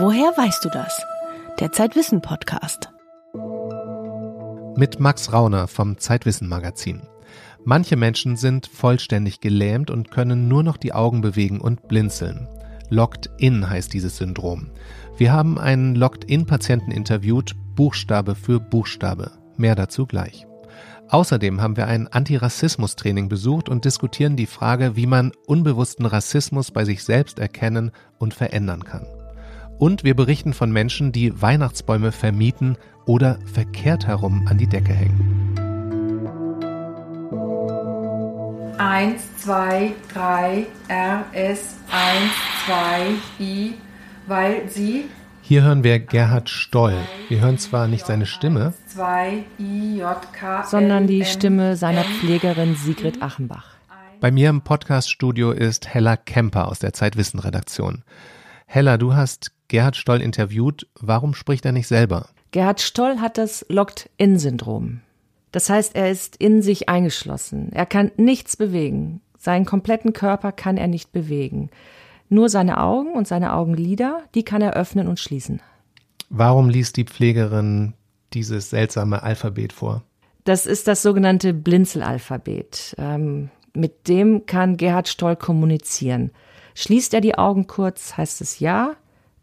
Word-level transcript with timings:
Woher 0.00 0.28
weißt 0.36 0.64
du 0.64 0.68
das? 0.68 1.04
Der 1.58 1.72
Zeitwissen 1.72 2.22
Podcast. 2.22 2.88
Mit 4.76 5.00
Max 5.00 5.32
Rauner 5.32 5.66
vom 5.66 5.98
Zeitwissen 5.98 6.48
Magazin. 6.48 7.02
Manche 7.64 7.96
Menschen 7.96 8.36
sind 8.36 8.68
vollständig 8.68 9.40
gelähmt 9.40 9.90
und 9.90 10.12
können 10.12 10.46
nur 10.46 10.62
noch 10.62 10.76
die 10.76 10.92
Augen 10.92 11.20
bewegen 11.20 11.60
und 11.60 11.88
blinzeln. 11.88 12.46
Locked 12.90 13.28
in 13.38 13.68
heißt 13.68 13.92
dieses 13.92 14.18
Syndrom. 14.18 14.70
Wir 15.16 15.32
haben 15.32 15.58
einen 15.58 15.96
Locked-in-Patienten 15.96 16.92
interviewt, 16.92 17.56
Buchstabe 17.74 18.36
für 18.36 18.60
Buchstabe. 18.60 19.32
Mehr 19.56 19.74
dazu 19.74 20.06
gleich. 20.06 20.46
Außerdem 21.08 21.60
haben 21.60 21.76
wir 21.76 21.88
ein 21.88 22.06
Antirassismus-Training 22.06 23.28
besucht 23.28 23.68
und 23.68 23.84
diskutieren 23.84 24.36
die 24.36 24.46
Frage, 24.46 24.94
wie 24.94 25.06
man 25.06 25.32
unbewussten 25.48 26.06
Rassismus 26.06 26.70
bei 26.70 26.84
sich 26.84 27.02
selbst 27.02 27.40
erkennen 27.40 27.90
und 28.18 28.32
verändern 28.32 28.84
kann. 28.84 29.04
Und 29.78 30.02
wir 30.02 30.16
berichten 30.16 30.54
von 30.54 30.72
Menschen, 30.72 31.12
die 31.12 31.40
Weihnachtsbäume 31.40 32.10
vermieten 32.10 32.76
oder 33.06 33.38
verkehrt 33.52 34.08
herum 34.08 34.48
an 34.48 34.58
die 34.58 34.66
Decke 34.66 34.92
hängen. 34.92 35.54
Eins, 38.76 39.22
zwei, 39.36 39.92
drei, 40.12 40.66
RS, 40.88 41.76
eins, 41.92 42.32
zwei, 42.66 43.06
I, 43.38 43.74
weil 44.26 44.68
sie. 44.68 45.04
Hier 45.42 45.62
hören 45.62 45.84
wir 45.84 46.00
Gerhard 46.00 46.50
Stoll. 46.50 46.96
Wir 47.28 47.40
hören 47.40 47.58
zwar 47.58 47.86
nicht 47.86 48.04
seine 48.04 48.26
Stimme, 48.26 48.74
sondern 50.64 51.06
die 51.06 51.24
Stimme 51.24 51.76
seiner 51.76 52.02
Pflegerin 52.02 52.74
Sigrid 52.74 53.22
Achenbach. 53.22 53.76
Bei 54.20 54.32
mir 54.32 54.50
im 54.50 54.62
Podcaststudio 54.62 55.52
ist 55.52 55.94
Hella 55.94 56.16
Kemper 56.16 56.66
aus 56.66 56.80
der 56.80 56.92
Zeitwissen-Redaktion. 56.92 58.02
Hella, 58.66 58.98
du 58.98 59.14
hast 59.14 59.52
Gerhard 59.68 59.96
Stoll 59.96 60.20
interviewt. 60.22 60.86
Warum 60.98 61.34
spricht 61.34 61.64
er 61.66 61.72
nicht 61.72 61.86
selber? 61.86 62.30
Gerhard 62.50 62.80
Stoll 62.80 63.18
hat 63.18 63.38
das 63.38 63.64
Locked-in-Syndrom. 63.68 65.02
Das 65.52 65.70
heißt, 65.70 65.94
er 65.94 66.10
ist 66.10 66.36
in 66.36 66.62
sich 66.62 66.88
eingeschlossen. 66.88 67.70
Er 67.72 67.86
kann 67.86 68.10
nichts 68.16 68.56
bewegen. 68.56 69.20
Seinen 69.38 69.66
kompletten 69.66 70.12
Körper 70.12 70.52
kann 70.52 70.76
er 70.76 70.88
nicht 70.88 71.12
bewegen. 71.12 71.70
Nur 72.28 72.48
seine 72.48 72.78
Augen 72.78 73.12
und 73.12 73.26
seine 73.28 73.54
Augenlider, 73.54 74.22
die 74.34 74.42
kann 74.42 74.62
er 74.62 74.74
öffnen 74.74 75.06
und 75.06 75.20
schließen. 75.20 75.62
Warum 76.28 76.68
liest 76.68 76.96
die 76.96 77.04
Pflegerin 77.04 77.94
dieses 78.34 78.70
seltsame 78.70 79.22
Alphabet 79.22 79.72
vor? 79.72 80.02
Das 80.44 80.66
ist 80.66 80.88
das 80.88 81.02
sogenannte 81.02 81.54
Blinzelalphabet. 81.54 82.96
Ähm, 82.98 83.50
mit 83.74 84.08
dem 84.08 84.46
kann 84.46 84.76
Gerhard 84.76 85.08
Stoll 85.08 85.36
kommunizieren. 85.36 86.30
Schließt 86.74 87.14
er 87.14 87.20
die 87.20 87.36
Augen 87.36 87.66
kurz, 87.66 88.16
heißt 88.16 88.40
es 88.40 88.58
ja. 88.60 88.96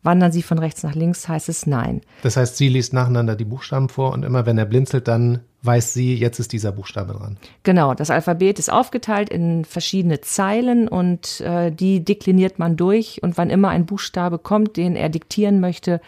Wandern 0.05 0.31
sie 0.31 0.43
von 0.43 0.59
rechts 0.59 0.83
nach 0.83 0.95
links, 0.95 1.27
heißt 1.27 1.49
es 1.49 1.65
nein. 1.65 2.01
Das 2.21 2.37
heißt, 2.37 2.57
sie 2.57 2.69
liest 2.69 2.93
nacheinander 2.93 3.35
die 3.35 3.45
Buchstaben 3.45 3.89
vor 3.89 4.13
und 4.13 4.23
immer 4.23 4.45
wenn 4.45 4.57
er 4.57 4.65
blinzelt, 4.65 5.07
dann 5.07 5.41
weiß 5.63 5.93
sie, 5.93 6.15
jetzt 6.15 6.39
ist 6.39 6.53
dieser 6.53 6.71
Buchstabe 6.71 7.13
dran. 7.13 7.37
Genau, 7.63 7.93
das 7.95 8.11
Alphabet 8.11 8.59
ist 8.59 8.71
aufgeteilt 8.71 9.29
in 9.29 9.65
verschiedene 9.65 10.21
Zeilen 10.21 10.87
und 10.87 11.41
äh, 11.41 11.71
die 11.71 12.05
dekliniert 12.05 12.59
man 12.59 12.77
durch 12.77 13.23
und 13.23 13.37
wann 13.37 13.49
immer 13.49 13.69
ein 13.69 13.85
Buchstabe 13.85 14.37
kommt, 14.37 14.77
den 14.77 14.95
er 14.95 15.09
diktieren 15.09 15.59
möchte, 15.59 15.99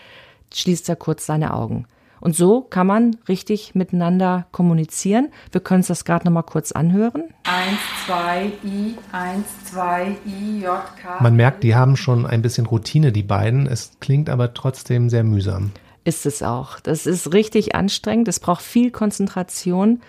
schließt 0.53 0.87
er 0.89 0.95
kurz 0.95 1.25
seine 1.25 1.53
Augen. 1.53 1.87
Und 2.19 2.35
so 2.35 2.61
kann 2.61 2.87
man 2.87 3.17
richtig 3.27 3.75
miteinander 3.75 4.47
kommunizieren. 4.51 5.29
Wir 5.51 5.61
können 5.61 5.79
uns 5.79 5.87
das 5.87 6.05
gerade 6.05 6.25
noch 6.25 6.31
mal 6.31 6.41
kurz 6.41 6.71
anhören. 6.71 7.23
1, 7.43 7.77
2, 8.05 8.51
I, 8.65 8.95
1, 9.11 9.45
2, 9.71 10.17
I, 10.25 10.61
J, 10.61 10.81
K. 11.01 11.21
Man 11.21 11.35
merkt, 11.35 11.63
die 11.63 11.75
haben 11.75 11.95
schon 11.95 12.25
ein 12.25 12.41
bisschen 12.41 12.65
Routine, 12.65 13.11
die 13.11 13.23
beiden. 13.23 13.67
Es 13.67 13.91
klingt 13.99 14.29
aber 14.29 14.53
trotzdem 14.53 15.09
sehr 15.09 15.23
mühsam. 15.23 15.71
Ist 16.03 16.25
es 16.25 16.41
auch. 16.41 16.79
Das 16.79 17.05
ist 17.05 17.33
richtig 17.33 17.75
anstrengend. 17.75 18.27
Es 18.27 18.39
braucht 18.39 18.61
viel 18.61 18.91
Konzentration. 18.91 20.01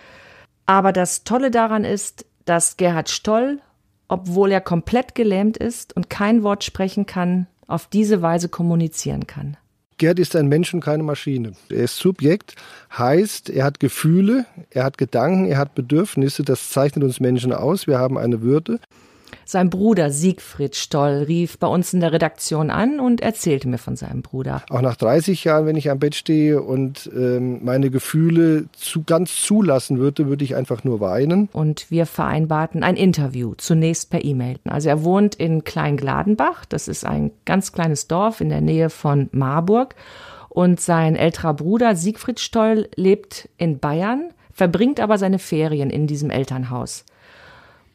Aber 0.65 0.93
das 0.93 1.23
Tolle 1.23 1.51
daran 1.51 1.83
ist, 1.83 2.25
dass 2.45 2.77
Gerhard 2.77 3.09
Stoll, 3.09 3.59
obwohl 4.07 4.51
er 4.51 4.61
komplett 4.61 5.13
gelähmt 5.13 5.57
ist 5.57 5.95
und 5.95 6.09
kein 6.09 6.41
Wort 6.43 6.63
sprechen 6.63 7.05
kann, 7.05 7.47
auf 7.67 7.87
diese 7.87 8.21
Weise 8.21 8.49
kommunizieren 8.49 9.27
kann. 9.27 9.57
Gerd 9.99 10.17
ist 10.17 10.35
ein 10.35 10.47
Mensch 10.47 10.73
und 10.73 10.79
keine 10.79 11.03
Maschine. 11.03 11.51
Er 11.69 11.83
ist 11.83 11.97
Subjekt, 11.97 12.55
heißt, 12.97 13.49
er 13.49 13.65
hat 13.65 13.79
Gefühle, 13.79 14.45
er 14.71 14.85
hat 14.85 14.97
Gedanken, 14.97 15.45
er 15.45 15.57
hat 15.57 15.75
Bedürfnisse. 15.75 16.43
Das 16.43 16.69
zeichnet 16.69 17.03
uns 17.03 17.19
Menschen 17.19 17.53
aus. 17.53 17.85
Wir 17.85 17.99
haben 17.99 18.17
eine 18.17 18.41
Würde. 18.41 18.79
Sein 19.51 19.71
Bruder 19.71 20.11
Siegfried 20.11 20.75
Stoll 20.75 21.23
rief 21.27 21.57
bei 21.57 21.65
uns 21.65 21.91
in 21.91 22.01
der 22.01 22.11
Redaktion 22.11 22.69
an 22.69 22.99
und 22.99 23.19
erzählte 23.19 23.67
mir 23.67 23.79
von 23.79 23.95
seinem 23.95 24.21
Bruder. 24.21 24.61
Auch 24.69 24.83
nach 24.83 24.95
30 24.95 25.43
Jahren, 25.43 25.65
wenn 25.65 25.75
ich 25.75 25.89
am 25.89 25.97
Bett 25.97 26.13
stehe 26.13 26.61
und 26.61 27.09
ähm, 27.15 27.65
meine 27.65 27.89
Gefühle 27.89 28.65
zu, 28.73 29.01
ganz 29.01 29.41
zulassen 29.41 29.97
würde, 29.97 30.27
würde 30.27 30.43
ich 30.43 30.55
einfach 30.55 30.83
nur 30.83 30.99
weinen. 30.99 31.49
Und 31.51 31.89
wir 31.89 32.05
vereinbarten 32.05 32.83
ein 32.83 32.95
Interview, 32.95 33.55
zunächst 33.57 34.11
per 34.11 34.23
E-Mail. 34.23 34.59
Also 34.65 34.89
er 34.89 35.03
wohnt 35.03 35.33
in 35.33 35.63
Kleingladenbach, 35.63 36.65
das 36.65 36.87
ist 36.87 37.03
ein 37.03 37.31
ganz 37.45 37.71
kleines 37.71 38.07
Dorf 38.07 38.41
in 38.41 38.49
der 38.49 38.61
Nähe 38.61 38.91
von 38.91 39.29
Marburg. 39.31 39.95
Und 40.49 40.79
sein 40.79 41.15
älterer 41.15 41.55
Bruder 41.55 41.95
Siegfried 41.95 42.39
Stoll 42.39 42.87
lebt 42.95 43.49
in 43.57 43.79
Bayern, 43.79 44.29
verbringt 44.53 44.99
aber 44.99 45.17
seine 45.17 45.39
Ferien 45.39 45.89
in 45.89 46.05
diesem 46.05 46.29
Elternhaus. 46.29 47.03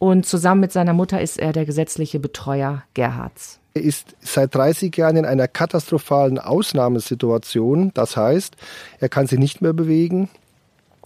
Und 0.04 0.26
zusammen 0.26 0.60
mit 0.60 0.70
seiner 0.70 0.92
Mutter 0.92 1.22
ist 1.22 1.38
er 1.38 1.54
der 1.54 1.64
gesetzliche 1.64 2.20
Betreuer 2.20 2.84
Gerhards. 2.92 3.58
Er 3.72 3.80
ist 3.80 4.14
seit 4.20 4.54
30 4.54 4.94
Jahren 4.94 5.16
in 5.16 5.24
einer 5.24 5.48
katastrophalen 5.48 6.38
Ausnahmesituation. 6.38 7.90
Das 7.94 8.14
heißt, 8.14 8.54
er 9.00 9.08
kann 9.08 9.26
sich 9.26 9.38
nicht 9.38 9.62
mehr 9.62 9.72
bewegen. 9.72 10.28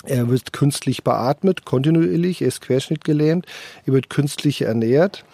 Er 0.03 0.29
wird 0.29 0.53
künstlich 0.53 1.05
beatmet, 1.05 1.65
kontinuierlich. 1.65 2.43
Er 2.43 2.49
ist 2.49 2.61
querschnittgelähmt. 2.61 3.47
Er 3.87 3.93
wird 3.93 4.11
künstlich 4.11 4.63
ernährt. 4.63 5.25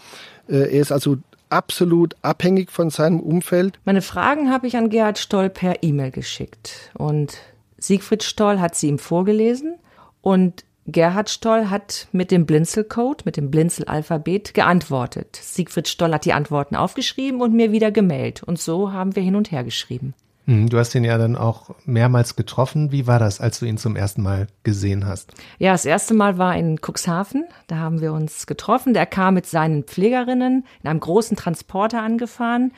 Äh, 0.46 0.56
er 0.56 0.82
ist 0.82 0.92
also 0.92 1.16
absolut 1.48 2.16
abhängig 2.20 2.70
von 2.70 2.90
seinem 2.90 3.18
Umfeld. 3.18 3.78
Meine 3.86 4.02
Fragen 4.02 4.50
habe 4.50 4.66
ich 4.66 4.76
an 4.76 4.90
Gerhard 4.90 5.18
Stoll 5.18 5.48
per 5.48 5.82
E-Mail 5.82 6.10
geschickt. 6.10 6.90
Und 6.98 7.38
Siegfried 7.78 8.24
Stoll 8.24 8.60
hat 8.60 8.74
sie 8.74 8.88
ihm 8.88 8.98
vorgelesen. 8.98 9.76
Und 10.20 10.66
Gerhard 10.86 11.30
Stoll 11.30 11.70
hat 11.70 12.08
mit 12.12 12.30
dem 12.30 12.44
Blinzelcode, 12.44 13.24
mit 13.24 13.38
dem 13.38 13.50
Blinzelalphabet 13.50 14.52
geantwortet. 14.52 15.36
Siegfried 15.40 15.88
Stoll 15.88 16.12
hat 16.12 16.26
die 16.26 16.34
Antworten 16.34 16.76
aufgeschrieben 16.76 17.40
und 17.40 17.54
mir 17.54 17.72
wieder 17.72 17.90
gemailt. 17.90 18.42
Und 18.42 18.60
so 18.60 18.92
haben 18.92 19.16
wir 19.16 19.22
hin 19.22 19.36
und 19.36 19.50
her 19.50 19.64
geschrieben. 19.64 20.14
Hm, 20.46 20.68
du 20.68 20.78
hast 20.78 20.94
ihn 20.94 21.04
ja 21.04 21.16
dann 21.16 21.36
auch 21.36 21.70
mehrmals 21.86 22.36
getroffen. 22.36 22.92
Wie 22.92 23.06
war 23.06 23.18
das, 23.18 23.40
als 23.40 23.60
du 23.60 23.66
ihn 23.66 23.78
zum 23.78 23.96
ersten 23.96 24.22
Mal 24.22 24.46
gesehen 24.62 25.06
hast? 25.06 25.32
Ja, 25.58 25.72
das 25.72 25.86
erste 25.86 26.12
Mal 26.12 26.36
war 26.36 26.54
in 26.54 26.78
Cuxhaven. 26.78 27.46
Da 27.66 27.76
haben 27.76 28.02
wir 28.02 28.12
uns 28.12 28.46
getroffen. 28.46 28.92
Der 28.92 29.06
kam 29.06 29.34
mit 29.34 29.46
seinen 29.46 29.84
Pflegerinnen 29.84 30.66
in 30.82 30.90
einem 30.90 31.00
großen 31.00 31.36
Transporter 31.36 32.02
angefahren. 32.02 32.72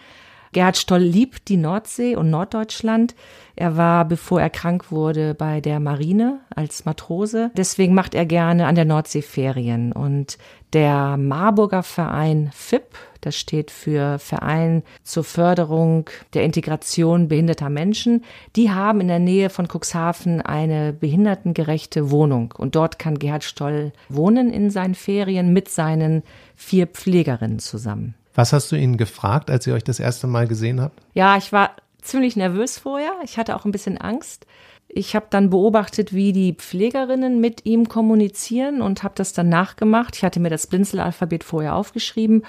Gerhard 0.53 0.77
Stoll 0.77 1.01
liebt 1.01 1.49
die 1.49 1.57
Nordsee 1.57 2.17
und 2.17 2.31
Norddeutschland. 2.31 3.15
Er 3.57 3.77
war, 3.77 4.05
bevor 4.05 4.41
er 4.41 4.51
krank 4.51 4.91
wurde, 4.91 5.35
bei 5.35 5.61
der 5.61 5.81
Marine 5.81 6.41
als 6.55 6.85
Matrose. 6.85 7.51
Deswegen 7.57 7.95
macht 7.95 8.15
er 8.15 8.27
gerne 8.27 8.67
an 8.67 8.75
der 8.75 8.85
Nordsee 8.85 9.23
Ferien. 9.23 9.93
Und 9.93 10.39
der 10.73 11.17
Marburger 11.17 11.83
Verein 11.83 12.51
FIP, 12.53 12.99
das 13.23 13.37
steht 13.37 13.71
für 13.71 14.19
Verein 14.19 14.83
zur 15.03 15.25
Förderung 15.25 16.11
der 16.35 16.45
Integration 16.45 17.29
behinderter 17.29 17.71
Menschen, 17.71 18.25
die 18.57 18.71
haben 18.71 19.01
in 19.01 19.09
der 19.09 19.19
Nähe 19.19 19.49
von 19.49 19.69
Cuxhaven 19.69 20.43
eine 20.43 20.93
behindertengerechte 20.93 22.11
Wohnung. 22.11 22.53
Und 22.57 22.77
dort 22.77 22.99
kann 22.99 23.19
Gerhard 23.19 23.45
Stoll 23.45 23.93
wohnen 24.09 24.53
in 24.53 24.71
seinen 24.71 24.95
Ferien 24.95 25.53
mit 25.53 25.69
seinen 25.69 26.23
vier 26.57 26.87
Pflegerinnen 26.87 27.59
zusammen. 27.59 28.15
Was 28.37 28.53
hast 28.53 28.71
du 28.71 28.77
ihn 28.77 28.99
gefragt, 28.99 29.51
als 29.51 29.67
ihr 29.67 29.75
euch 29.75 29.83
das 29.83 29.99
erste 29.99 30.27
Mal 30.27 30.47
gesehen 30.47 30.81
habt? 30.81 31.01
Ja, 31.15 31.37
ich 31.39 31.53
war 31.53 31.71
ziemlich 32.03 32.37
nervös 32.37 32.79
vorher. 32.79 33.13
Ich 33.25 33.39
hatte 33.39 33.57
auch 33.57 33.65
ein 33.65 33.73
bisschen 33.73 33.99
Angst. 33.99 34.47
Ich 34.89 35.17
habe 35.17 35.27
dann 35.31 35.51
beobachtet, 35.51 36.15
wie 36.15 36.33
die 36.33 36.53
Pflegerinnen 36.53 37.41
mit 37.41 37.65
ihm 37.65 37.89
kommunizieren 37.89 38.83
und 38.83 39.03
habe 39.03 39.15
das 39.17 39.33
dann 39.33 39.49
nachgemacht. 39.49 40.17
Ich 40.17 40.23
hatte 40.23 40.39
mir 40.39 40.51
das 40.51 40.67
Blinzelalphabet 40.67 41.45
vorher 41.45 41.75
aufgeschrieben 41.75 42.45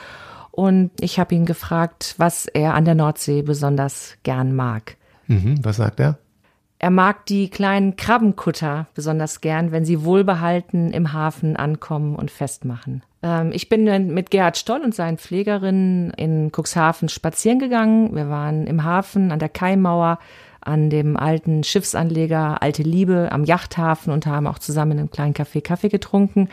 und 0.51 0.92
ich 1.00 1.19
habe 1.19 1.34
ihn 1.34 1.45
gefragt, 1.45 2.16
was 2.18 2.48
er 2.48 2.74
an 2.74 2.86
der 2.86 2.95
Nordsee 2.95 3.42
besonders 3.42 4.18
gern 4.24 4.56
mag. 4.56 4.98
Mhm, 5.28 5.63
was 5.63 5.78
sagt 5.78 6.00
er? 6.01 6.19
Er 6.80 6.92
mag 6.92 7.25
die 7.25 7.50
kleinen 7.50 7.95
Krabbenkutter 7.95 8.88
besonders 8.94 9.42
gern, 9.42 9.72
wenn 9.72 9.86
sie 9.86 10.04
wohlbehalten 10.04 10.92
im 10.92 11.13
Hafen 11.13 11.56
ankommen 11.56 12.16
und 12.16 12.30
festmachen. 12.30 13.04
Ähm, 13.24 13.52
ich 13.54 13.69
bin 13.69 14.14
mit 14.14 14.31
Gerhard 14.31 14.58
Stoll 14.58 14.81
und 14.81 14.96
seinen 14.96 15.18
Pflegerinnen 15.18 16.12
in 16.12 16.52
Cuxhaven 16.52 17.10
spazieren 17.10 17.60
gegangen. 17.60 18.16
Wir 18.16 18.30
waren 18.30 18.68
im 18.68 18.84
Hafen 18.84 19.31
an 19.31 19.40
der 19.40 19.50
Kaimauer, 19.50 20.19
an 20.62 20.90
dem 20.90 21.18
alten 21.18 21.64
Schiffsanleger 21.64 22.62
Alte 22.62 22.84
Liebe 22.84 23.30
am 23.31 23.46
Yachthafen 23.46 24.12
und 24.12 24.25
haben 24.25 24.48
auch 24.48 24.60
zusammen 24.60 24.94
in 24.94 25.00
einem 25.00 25.12
kleinen 25.12 25.34
Café 25.34 25.62
Kaffee 25.62 25.90
getrunken. 25.90 26.50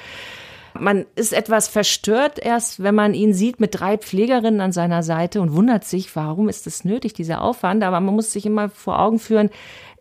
Man 0.78 1.06
ist 1.14 1.32
etwas 1.32 1.68
verstört 1.68 2.38
erst, 2.44 2.82
wenn 2.82 2.96
man 2.96 3.14
ihn 3.14 3.32
sieht 3.32 3.60
mit 3.60 3.78
drei 3.78 3.96
Pflegerinnen 3.96 4.60
an 4.60 4.72
seiner 4.72 5.04
Seite 5.04 5.40
und 5.40 5.54
wundert 5.54 5.84
sich, 5.84 6.14
warum 6.16 6.48
ist 6.48 6.66
es 6.66 6.84
nötig, 6.84 7.12
dieser 7.12 7.42
Aufwand. 7.42 7.84
Aber 7.84 8.00
man 8.00 8.14
muss 8.14 8.32
sich 8.32 8.44
immer 8.44 8.68
vor 8.68 8.98
Augen 8.98 9.20
führen, 9.20 9.50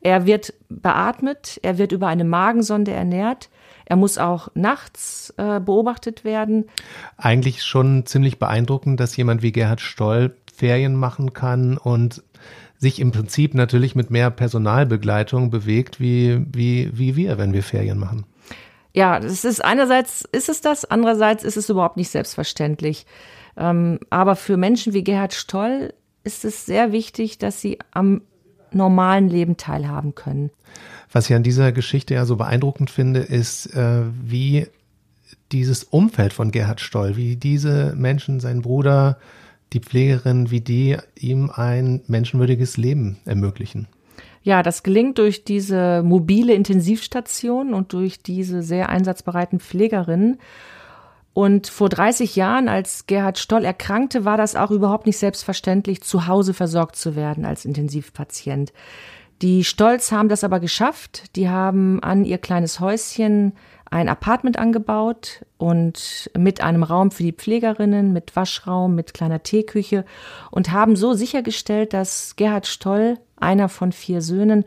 er 0.03 0.25
wird 0.25 0.53
beatmet, 0.69 1.59
er 1.63 1.77
wird 1.77 1.91
über 1.91 2.07
eine 2.07 2.25
Magensonde 2.25 2.91
ernährt. 2.91 3.49
Er 3.85 3.95
muss 3.95 4.17
auch 4.17 4.49
nachts 4.53 5.33
äh, 5.37 5.59
beobachtet 5.59 6.23
werden. 6.23 6.65
Eigentlich 7.17 7.63
schon 7.63 8.05
ziemlich 8.05 8.39
beeindruckend, 8.39 8.99
dass 8.99 9.15
jemand 9.17 9.41
wie 9.41 9.51
Gerhard 9.51 9.81
Stoll 9.81 10.35
Ferien 10.53 10.95
machen 10.95 11.33
kann 11.33 11.77
und 11.77 12.23
sich 12.77 12.99
im 12.99 13.11
Prinzip 13.11 13.53
natürlich 13.53 13.95
mit 13.95 14.11
mehr 14.11 14.29
Personalbegleitung 14.29 15.49
bewegt, 15.49 15.99
wie, 15.99 16.45
wie, 16.53 16.91
wie 16.93 17.15
wir, 17.15 17.37
wenn 17.37 17.53
wir 17.53 17.63
Ferien 17.63 17.97
machen. 17.97 18.25
Ja, 18.93 19.19
das 19.19 19.43
ist 19.45 19.63
einerseits 19.63 20.27
ist 20.31 20.49
es 20.49 20.61
das, 20.61 20.85
andererseits 20.85 21.43
ist 21.43 21.57
es 21.57 21.69
überhaupt 21.69 21.97
nicht 21.97 22.09
selbstverständlich. 22.09 23.05
Ähm, 23.57 23.99
aber 24.09 24.35
für 24.35 24.57
Menschen 24.57 24.93
wie 24.93 25.03
Gerhard 25.03 25.33
Stoll 25.33 25.93
ist 26.23 26.45
es 26.45 26.65
sehr 26.65 26.91
wichtig, 26.91 27.37
dass 27.37 27.59
sie 27.59 27.79
am 27.91 28.21
normalen 28.75 29.29
Leben 29.29 29.57
teilhaben 29.57 30.15
können. 30.15 30.51
Was 31.11 31.29
ich 31.29 31.35
an 31.35 31.43
dieser 31.43 31.71
Geschichte 31.71 32.15
ja 32.15 32.25
so 32.25 32.35
beeindruckend 32.35 32.89
finde, 32.89 33.19
ist, 33.19 33.67
äh, 33.75 34.01
wie 34.23 34.67
dieses 35.51 35.83
Umfeld 35.83 36.33
von 36.33 36.51
Gerhard 36.51 36.81
Stoll, 36.81 37.15
wie 37.15 37.35
diese 37.35 37.93
Menschen, 37.95 38.39
sein 38.39 38.61
Bruder, 38.61 39.17
die 39.73 39.79
Pflegerin, 39.79 40.51
wie 40.51 40.61
die 40.61 40.97
ihm 41.15 41.51
ein 41.53 42.01
menschenwürdiges 42.07 42.77
Leben 42.77 43.17
ermöglichen. 43.25 43.87
Ja, 44.43 44.61
das 44.61 44.83
gelingt 44.83 45.19
durch 45.19 45.45
diese 45.45 46.03
mobile 46.03 46.53
Intensivstation 46.53 47.73
und 47.73 47.93
durch 47.93 48.21
diese 48.21 48.61
sehr 48.61 48.89
einsatzbereiten 48.89 49.59
Pflegerinnen. 49.59 50.39
Und 51.33 51.67
vor 51.67 51.89
30 51.89 52.35
Jahren, 52.35 52.69
als 52.69 53.07
Gerhard 53.07 53.39
Stoll 53.39 53.65
erkrankte, 53.65 54.23
war 54.23 54.37
das 54.37 54.55
auch 54.55 54.69
überhaupt 54.69 55.07
nicht 55.07 55.17
selbstverständlich, 55.17 56.03
zu 56.03 56.27
Hause 56.27 56.53
versorgt 56.53 56.95
zu 56.95 57.15
werden 57.15 57.45
als 57.45 57.65
Intensivpatient. 57.65 58.71
Die 59.41 59.63
Stolz 59.63 60.11
haben 60.11 60.29
das 60.29 60.43
aber 60.43 60.59
geschafft. 60.59 61.35
Die 61.35 61.49
haben 61.49 62.01
an 62.03 62.23
ihr 62.23 62.37
kleines 62.37 62.79
Häuschen 62.79 63.53
ein 63.89 64.09
Apartment 64.09 64.57
angebaut 64.57 65.45
und 65.57 66.31
mit 66.37 66.61
einem 66.61 66.83
Raum 66.83 67.11
für 67.11 67.23
die 67.23 67.33
Pflegerinnen, 67.33 68.13
mit 68.13 68.35
Waschraum, 68.35 68.95
mit 68.95 69.13
kleiner 69.13 69.43
Teeküche 69.43 70.05
und 70.49 70.71
haben 70.71 70.95
so 70.95 71.13
sichergestellt, 71.13 71.93
dass 71.93 72.35
Gerhard 72.35 72.67
Stoll, 72.67 73.19
einer 73.35 73.69
von 73.69 73.91
vier 73.91 74.21
Söhnen, 74.21 74.65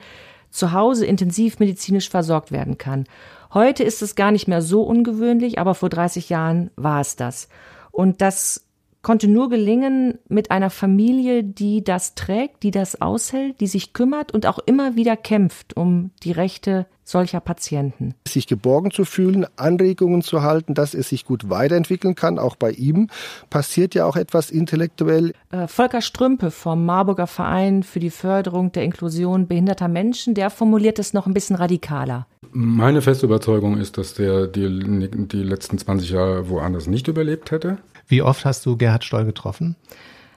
zu 0.50 0.72
Hause 0.72 1.06
intensiv 1.06 1.58
medizinisch 1.58 2.08
versorgt 2.08 2.52
werden 2.52 2.78
kann. 2.78 3.06
Heute 3.56 3.84
ist 3.84 4.02
es 4.02 4.16
gar 4.16 4.32
nicht 4.32 4.48
mehr 4.48 4.60
so 4.60 4.82
ungewöhnlich, 4.82 5.58
aber 5.58 5.74
vor 5.74 5.88
30 5.88 6.28
Jahren 6.28 6.70
war 6.76 7.00
es 7.00 7.16
das. 7.16 7.48
Und 7.90 8.20
das 8.20 8.65
konnte 9.06 9.28
nur 9.28 9.48
gelingen 9.50 10.18
mit 10.28 10.50
einer 10.50 10.68
Familie, 10.68 11.44
die 11.44 11.84
das 11.84 12.16
trägt, 12.16 12.64
die 12.64 12.72
das 12.72 13.00
aushält, 13.00 13.60
die 13.60 13.68
sich 13.68 13.92
kümmert 13.92 14.34
und 14.34 14.46
auch 14.46 14.58
immer 14.66 14.96
wieder 14.96 15.16
kämpft 15.16 15.76
um 15.76 16.10
die 16.24 16.32
Rechte 16.32 16.86
solcher 17.04 17.38
Patienten. 17.38 18.16
Sich 18.26 18.48
geborgen 18.48 18.90
zu 18.90 19.04
fühlen, 19.04 19.46
Anregungen 19.54 20.22
zu 20.22 20.42
halten, 20.42 20.74
dass 20.74 20.92
es 20.92 21.10
sich 21.10 21.24
gut 21.24 21.48
weiterentwickeln 21.48 22.16
kann, 22.16 22.40
auch 22.40 22.56
bei 22.56 22.72
ihm 22.72 23.06
passiert 23.48 23.94
ja 23.94 24.06
auch 24.06 24.16
etwas 24.16 24.50
intellektuell. 24.50 25.34
Äh, 25.52 25.68
Volker 25.68 26.00
Strümpe 26.00 26.50
vom 26.50 26.84
Marburger 26.84 27.28
Verein 27.28 27.84
für 27.84 28.00
die 28.00 28.10
Förderung 28.10 28.72
der 28.72 28.82
Inklusion 28.82 29.46
behinderter 29.46 29.86
Menschen, 29.86 30.34
der 30.34 30.50
formuliert 30.50 30.98
es 30.98 31.12
noch 31.12 31.28
ein 31.28 31.34
bisschen 31.34 31.54
radikaler. 31.54 32.26
Meine 32.50 33.02
feste 33.02 33.26
Überzeugung 33.26 33.78
ist, 33.78 33.98
dass 33.98 34.14
der 34.14 34.48
die, 34.48 35.08
die 35.28 35.42
letzten 35.44 35.78
20 35.78 36.10
Jahre 36.10 36.48
woanders 36.48 36.88
nicht 36.88 37.06
überlebt 37.06 37.52
hätte. 37.52 37.78
Wie 38.08 38.22
oft 38.22 38.44
hast 38.44 38.64
du 38.66 38.76
Gerhard 38.76 39.04
Stoll 39.04 39.24
getroffen? 39.24 39.76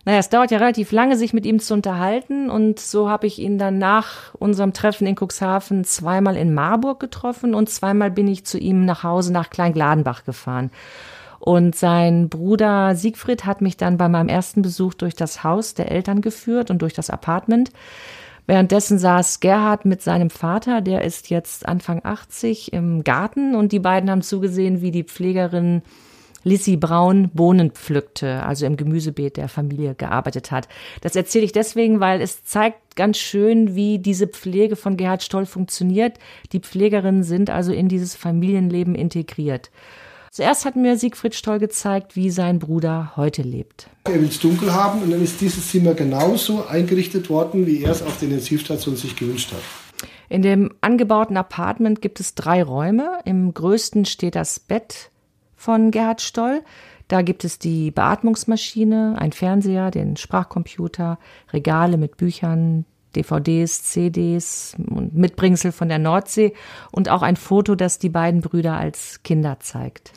Naja, 0.05 0.19
es 0.19 0.29
dauert 0.29 0.49
ja 0.49 0.57
relativ 0.57 0.91
lange, 0.91 1.17
sich 1.17 1.33
mit 1.33 1.45
ihm 1.45 1.59
zu 1.59 1.73
unterhalten. 1.73 2.49
Und 2.49 2.79
so 2.79 3.09
habe 3.09 3.27
ich 3.27 3.39
ihn 3.39 3.57
dann 3.57 3.77
nach 3.77 4.33
unserem 4.35 4.73
Treffen 4.73 5.05
in 5.05 5.15
Cuxhaven 5.15 5.83
zweimal 5.83 6.35
in 6.35 6.53
Marburg 6.53 6.99
getroffen 6.99 7.53
und 7.53 7.69
zweimal 7.69 8.09
bin 8.09 8.27
ich 8.27 8.45
zu 8.45 8.57
ihm 8.57 8.85
nach 8.85 9.03
Hause 9.03 9.31
nach 9.31 9.49
Kleingladenbach 9.49 10.23
gefahren. 10.23 10.71
Und 11.39 11.75
sein 11.75 12.27
Bruder 12.27 12.95
Siegfried 12.95 13.45
hat 13.45 13.61
mich 13.61 13.77
dann 13.77 13.97
bei 13.97 14.09
meinem 14.09 14.29
ersten 14.29 14.61
Besuch 14.61 14.93
durch 14.93 15.15
das 15.15 15.43
Haus 15.43 15.73
der 15.73 15.91
Eltern 15.91 16.21
geführt 16.21 16.69
und 16.69 16.81
durch 16.81 16.93
das 16.93 17.09
Apartment. 17.09 17.71
Währenddessen 18.45 18.97
saß 18.97 19.41
Gerhard 19.41 19.85
mit 19.85 20.01
seinem 20.01 20.31
Vater, 20.31 20.81
der 20.81 21.03
ist 21.03 21.29
jetzt 21.29 21.67
Anfang 21.67 22.01
80, 22.03 22.73
im 22.73 23.03
Garten 23.03 23.55
und 23.55 23.71
die 23.71 23.79
beiden 23.79 24.09
haben 24.09 24.23
zugesehen, 24.23 24.81
wie 24.81 24.91
die 24.91 25.03
Pflegerin 25.03 25.83
Lissy 26.43 26.77
Braun 26.77 27.29
Bohnen 27.29 27.71
pflückte, 27.71 28.43
also 28.43 28.65
im 28.65 28.77
Gemüsebeet 28.77 29.37
der 29.37 29.49
Familie 29.49 29.95
gearbeitet 29.95 30.51
hat. 30.51 30.67
Das 31.01 31.15
erzähle 31.15 31.45
ich 31.45 31.51
deswegen, 31.51 31.99
weil 31.99 32.21
es 32.21 32.43
zeigt 32.43 32.95
ganz 32.95 33.17
schön, 33.17 33.75
wie 33.75 33.99
diese 33.99 34.27
Pflege 34.27 34.75
von 34.75 34.97
Gerhard 34.97 35.23
Stoll 35.23 35.45
funktioniert. 35.45 36.17
Die 36.51 36.59
Pflegerinnen 36.59 37.23
sind 37.23 37.49
also 37.49 37.71
in 37.71 37.87
dieses 37.87 38.15
Familienleben 38.15 38.95
integriert. 38.95 39.71
Zuerst 40.31 40.65
hat 40.65 40.75
mir 40.75 40.95
Siegfried 40.95 41.33
Stoll 41.33 41.59
gezeigt, 41.59 42.15
wie 42.15 42.29
sein 42.29 42.59
Bruder 42.59 43.13
heute 43.15 43.41
lebt. 43.41 43.89
Er 44.03 44.21
will 44.21 44.27
es 44.27 44.39
dunkel 44.39 44.73
haben 44.73 45.01
und 45.01 45.11
dann 45.11 45.23
ist 45.23 45.41
dieses 45.41 45.69
Zimmer 45.69 45.95
genauso 45.95 46.67
eingerichtet 46.67 47.29
worden, 47.29 47.65
wie 47.65 47.83
er 47.83 47.91
es 47.91 48.03
auf 48.03 48.19
der 48.19 48.29
Intensivstation 48.29 48.95
sich 48.95 49.15
gewünscht 49.15 49.51
hat. 49.51 50.09
In 50.29 50.43
dem 50.43 50.71
angebauten 50.81 51.35
Apartment 51.35 52.01
gibt 52.01 52.19
es 52.19 52.35
drei 52.35 52.61
Räume. 52.61 53.19
Im 53.25 53.51
größten 53.53 54.05
steht 54.05 54.35
das 54.35 54.59
Bett, 54.59 55.09
von 55.59 55.91
Gerhard 55.91 56.21
Stoll. 56.21 56.63
Da 57.09 57.21
gibt 57.21 57.43
es 57.43 57.59
die 57.59 57.91
Beatmungsmaschine, 57.91 59.15
ein 59.19 59.33
Fernseher, 59.33 59.91
den 59.91 60.15
Sprachcomputer, 60.15 61.19
Regale 61.51 61.97
mit 61.97 62.17
Büchern, 62.17 62.85
DVDs, 63.15 63.83
CDs 63.83 64.75
und 64.77 65.15
Mitbringsel 65.15 65.71
von 65.71 65.89
der 65.89 65.99
Nordsee 65.99 66.53
und 66.91 67.09
auch 67.09 67.23
ein 67.23 67.35
Foto, 67.35 67.75
das 67.75 67.99
die 67.99 68.09
beiden 68.09 68.41
Brüder 68.41 68.77
als 68.77 69.21
Kinder 69.23 69.59
zeigt. 69.59 70.13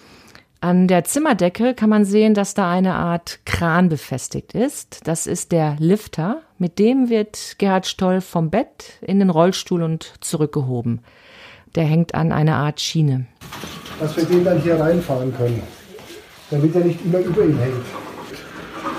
An 0.60 0.86
der 0.86 1.02
Zimmerdecke 1.02 1.74
kann 1.74 1.90
man 1.90 2.04
sehen, 2.04 2.34
dass 2.34 2.54
da 2.54 2.70
eine 2.70 2.94
Art 2.94 3.40
Kran 3.46 3.88
befestigt 3.88 4.54
ist. 4.54 5.08
Das 5.08 5.26
ist 5.26 5.50
der 5.50 5.74
Lifter. 5.80 6.42
Mit 6.58 6.78
dem 6.78 7.08
wird 7.08 7.56
Gerhard 7.58 7.86
Stoll 7.86 8.20
vom 8.20 8.50
Bett 8.50 8.98
in 9.00 9.18
den 9.18 9.30
Rollstuhl 9.30 9.82
und 9.82 10.12
zurückgehoben. 10.20 11.00
Der 11.74 11.84
hängt 11.84 12.14
an 12.14 12.30
einer 12.30 12.56
Art 12.56 12.80
Schiene 12.80 13.26
dass 14.00 14.16
wir 14.16 14.24
den 14.24 14.44
dann 14.44 14.60
hier 14.60 14.78
reinfahren 14.78 15.34
können, 15.36 15.62
damit 16.50 16.74
er 16.74 16.84
nicht 16.84 17.04
immer 17.04 17.18
über 17.18 17.44
ihm 17.44 17.58
hängt. 17.58 17.84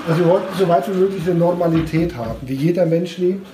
Also 0.08 0.20
wir 0.20 0.30
wollten 0.30 0.58
so 0.58 0.68
weit 0.68 0.88
wie 0.92 0.98
möglich 0.98 1.22
eine 1.26 1.38
Normalität 1.38 2.14
haben, 2.14 2.36
wie 2.42 2.54
jeder 2.54 2.84
Mensch 2.86 3.18
lebt 3.18 3.46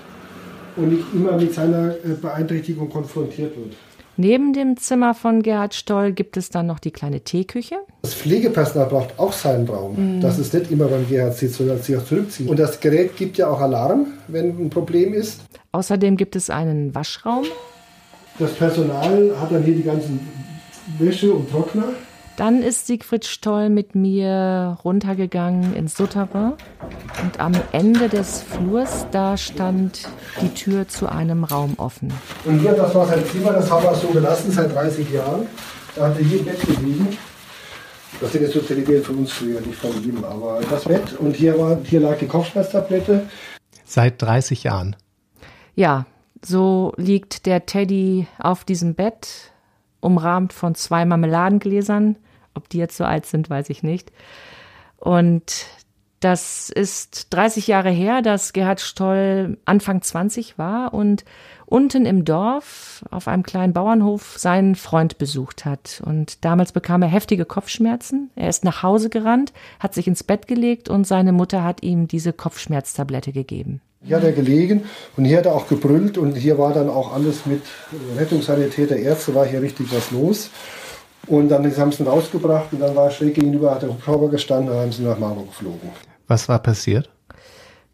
und 0.76 0.92
nicht 0.92 1.04
immer 1.14 1.32
mit 1.36 1.54
seiner 1.54 1.90
äh, 1.90 2.14
Beeinträchtigung 2.20 2.88
konfrontiert 2.88 3.56
wird. 3.56 3.74
Neben 4.16 4.52
dem 4.52 4.76
Zimmer 4.76 5.14
von 5.14 5.42
Gerhard 5.42 5.74
Stoll 5.74 6.12
gibt 6.12 6.36
es 6.36 6.50
dann 6.50 6.66
noch 6.66 6.78
die 6.78 6.90
kleine 6.90 7.20
Teeküche. 7.20 7.76
Das 8.02 8.12
Pflegepersonal 8.12 8.88
braucht 8.88 9.18
auch 9.18 9.32
seinen 9.32 9.66
Raum. 9.66 10.16
Mhm. 10.16 10.20
Das 10.20 10.38
ist 10.38 10.52
nicht 10.52 10.70
immer 10.70 10.88
beim 10.88 11.08
Gerhard 11.08 11.36
sitzt, 11.36 11.54
sondern 11.54 11.80
sich 11.80 11.96
auch 11.96 12.04
zurückziehen. 12.04 12.48
Und 12.48 12.58
das 12.58 12.80
Gerät 12.80 13.16
gibt 13.16 13.38
ja 13.38 13.48
auch 13.48 13.60
Alarm, 13.60 14.08
wenn 14.28 14.66
ein 14.66 14.70
Problem 14.70 15.14
ist. 15.14 15.40
Außerdem 15.72 16.16
gibt 16.16 16.36
es 16.36 16.50
einen 16.50 16.94
Waschraum. 16.94 17.44
Das 18.38 18.52
Personal 18.52 19.32
hat 19.40 19.52
dann 19.52 19.62
hier 19.62 19.74
die 19.74 19.84
ganzen 19.84 20.20
Wäsche 20.98 21.32
und 21.32 21.50
Trockner. 21.50 21.84
Dann 22.36 22.62
ist 22.62 22.86
Siegfried 22.86 23.26
Stoll 23.26 23.68
mit 23.68 23.94
mir 23.94 24.78
runtergegangen 24.82 25.74
ins 25.74 25.94
Souterrain 25.96 26.54
und 27.22 27.38
am 27.38 27.52
Ende 27.72 28.08
des 28.08 28.42
Flurs, 28.42 29.06
da 29.10 29.36
stand 29.36 30.08
die 30.40 30.48
Tür 30.54 30.88
zu 30.88 31.06
einem 31.06 31.44
Raum 31.44 31.74
offen. 31.76 32.10
Und 32.46 32.60
hier, 32.60 32.72
das 32.72 32.94
war 32.94 33.06
sein 33.06 33.22
Zimmer, 33.26 33.52
das 33.52 33.70
haben 33.70 33.84
wir 33.84 33.94
so 33.94 34.08
gelassen 34.08 34.50
seit 34.52 34.74
30 34.74 35.10
Jahren. 35.10 35.46
Da 35.94 36.08
hat 36.08 36.18
er 36.18 36.24
hier 36.24 36.38
im 36.38 36.44
Bett 36.46 36.60
gelegen. 36.60 37.08
Das 38.20 38.32
sind 38.32 38.42
jetzt 38.42 38.54
so 38.54 38.60
Zellibien 38.60 39.02
von 39.02 39.16
uns 39.16 39.32
früher, 39.32 39.60
nicht 39.60 39.78
von 39.78 39.92
ihm, 40.02 40.24
aber 40.24 40.60
das 40.70 40.84
Bett. 40.84 41.12
Und 41.18 41.36
hier, 41.36 41.58
war, 41.58 41.78
hier 41.84 42.00
lag 42.00 42.18
die 42.18 42.26
Kopfschmerztablette. 42.26 43.28
Seit 43.84 44.22
30 44.22 44.64
Jahren? 44.64 44.96
Ja, 45.74 46.06
so 46.42 46.94
liegt 46.96 47.44
der 47.44 47.66
Teddy 47.66 48.26
auf 48.38 48.64
diesem 48.64 48.94
Bett 48.94 49.52
umrahmt 50.00 50.52
von 50.52 50.74
zwei 50.74 51.04
Marmeladengläsern. 51.04 52.16
Ob 52.54 52.68
die 52.68 52.78
jetzt 52.78 52.96
so 52.96 53.04
alt 53.04 53.26
sind, 53.26 53.50
weiß 53.50 53.70
ich 53.70 53.82
nicht. 53.82 54.12
Und 54.96 55.66
das 56.20 56.68
ist 56.68 57.28
30 57.30 57.66
Jahre 57.66 57.88
her, 57.88 58.20
dass 58.20 58.52
Gerhard 58.52 58.80
Stoll 58.80 59.56
Anfang 59.64 60.02
20 60.02 60.58
war 60.58 60.92
und 60.92 61.24
unten 61.64 62.04
im 62.04 62.26
Dorf 62.26 63.02
auf 63.10 63.26
einem 63.26 63.42
kleinen 63.42 63.72
Bauernhof 63.72 64.36
seinen 64.36 64.74
Freund 64.74 65.16
besucht 65.16 65.64
hat. 65.64 66.02
Und 66.04 66.44
damals 66.44 66.72
bekam 66.72 67.00
er 67.00 67.08
heftige 67.08 67.46
Kopfschmerzen. 67.46 68.30
Er 68.36 68.50
ist 68.50 68.64
nach 68.64 68.82
Hause 68.82 69.08
gerannt, 69.08 69.54
hat 69.78 69.94
sich 69.94 70.06
ins 70.06 70.22
Bett 70.22 70.46
gelegt 70.46 70.90
und 70.90 71.06
seine 71.06 71.32
Mutter 71.32 71.64
hat 71.64 71.82
ihm 71.82 72.06
diese 72.06 72.34
Kopfschmerztablette 72.34 73.32
gegeben. 73.32 73.80
Hier 74.02 74.16
hat 74.16 74.24
er 74.24 74.32
gelegen 74.32 74.84
und 75.18 75.26
hier 75.26 75.36
hat 75.38 75.46
er 75.46 75.54
auch 75.54 75.68
gebrüllt 75.68 76.16
und 76.16 76.34
hier 76.34 76.56
war 76.56 76.72
dann 76.72 76.88
auch 76.88 77.12
alles 77.12 77.44
mit 77.44 77.60
Rettungssanitäter, 78.16 78.96
Ärzte, 78.96 79.34
war 79.34 79.44
hier 79.44 79.60
richtig 79.60 79.94
was 79.94 80.10
los. 80.10 80.48
Und 81.26 81.50
dann 81.50 81.64
haben 81.76 81.92
sie 81.92 82.02
ihn 82.02 82.08
rausgebracht 82.08 82.72
und 82.72 82.80
dann 82.80 82.96
war 82.96 83.06
er 83.06 83.10
schräg 83.10 83.34
gegenüber, 83.34 83.74
hat 83.74 83.82
der 83.82 83.90
Hubschrauber 83.90 84.30
gestanden, 84.30 84.68
dann 84.68 84.78
haben 84.78 84.92
sie 84.92 85.02
nach 85.02 85.18
Marburg 85.18 85.48
geflogen. 85.48 85.90
Was 86.28 86.48
war 86.48 86.60
passiert? 86.60 87.10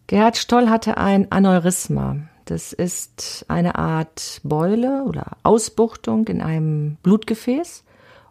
Gerhard 0.07 0.37
Stoll 0.37 0.69
hatte 0.69 0.97
ein 0.97 1.33
Aneurysma. 1.33 2.19
Das 2.45 2.73
ist 2.73 3.45
eine 3.49 3.75
Art 3.75 4.41
Beule 4.45 5.03
oder 5.09 5.33
Ausbuchtung 5.43 6.29
in 6.29 6.41
einem 6.41 6.99
Blutgefäß 7.03 7.83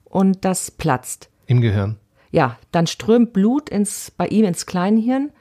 und 0.05 0.45
das 0.45 0.71
platzt. 0.71 1.29
Im 1.45 1.59
Gehirn. 1.59 1.97
Ja, 2.31 2.57
dann 2.71 2.87
strömt 2.87 3.33
Blut 3.33 3.69
ins, 3.69 4.11
bei 4.15 4.27
ihm 4.27 4.45
ins 4.45 4.65
Kleinhirn 4.65 5.31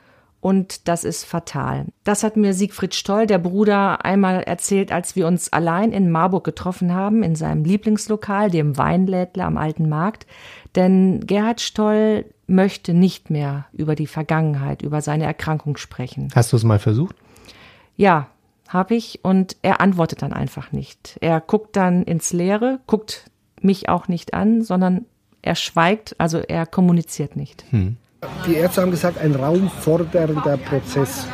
und 0.45 0.89
das 0.89 1.05
ist 1.05 1.25
fatal. 1.25 1.87
Das 2.05 2.23
hat 2.23 2.37
mir 2.37 2.53
Siegfried 2.53 2.95
Stoll, 2.95 3.27
der 3.27 3.39
Bruder, 3.39 4.05
einmal 4.05 4.43
erzählt, 4.43 4.93
als 4.93 5.17
wir 5.17 5.27
uns 5.27 5.51
allein 5.51 5.91
in 5.91 6.11
Marburg 6.11 6.45
getroffen 6.45 6.93
haben, 6.93 7.23
in 7.23 7.35
seinem 7.35 7.65
Lieblingslokal, 7.65 8.51
dem 8.51 8.77
Weinlädler 8.77 9.47
am 9.47 9.57
Alten 9.57 9.89
Markt. 9.89 10.27
Denn 10.75 11.21
Gerhard 11.27 11.63
Stoll 11.63 12.27
möchte 12.47 12.93
nicht 12.93 13.31
mehr 13.31 13.65
über 13.73 13.95
die 13.95 14.07
Vergangenheit, 14.07 14.83
über 14.83 15.01
seine 15.01 15.25
Erkrankung 15.25 15.79
sprechen. 15.79 16.29
Hast 16.35 16.53
du 16.53 16.59
es 16.59 16.65
mal 16.65 16.79
versucht? 16.79 17.17
Ja, 17.97 18.27
habe 18.69 18.97
ich 18.97 19.21
und 19.25 19.57
er 19.63 19.81
antwortet 19.81 20.21
dann 20.21 20.35
einfach 20.35 20.73
nicht. 20.73 21.17
Er 21.23 21.41
guckt 21.41 21.75
dann 21.75 22.03
ins 22.03 22.35
Leere, 22.35 22.81
guckt 22.87 23.31
mich 23.63 23.89
auch 23.89 24.09
nicht 24.09 24.35
an, 24.35 24.61
sondern 24.61 25.07
er 25.41 25.55
schweigt, 25.55 26.17
also 26.19 26.37
er 26.37 26.67
kommuniziert 26.67 27.35
nicht. 27.35 27.65
Hm. 27.71 27.97
Die 28.47 28.55
Ärzte 28.55 28.83
haben 28.83 28.91
gesagt, 28.91 29.19
ein 29.19 29.35
raumfordernder 29.35 30.57
Prozess. 30.59 31.27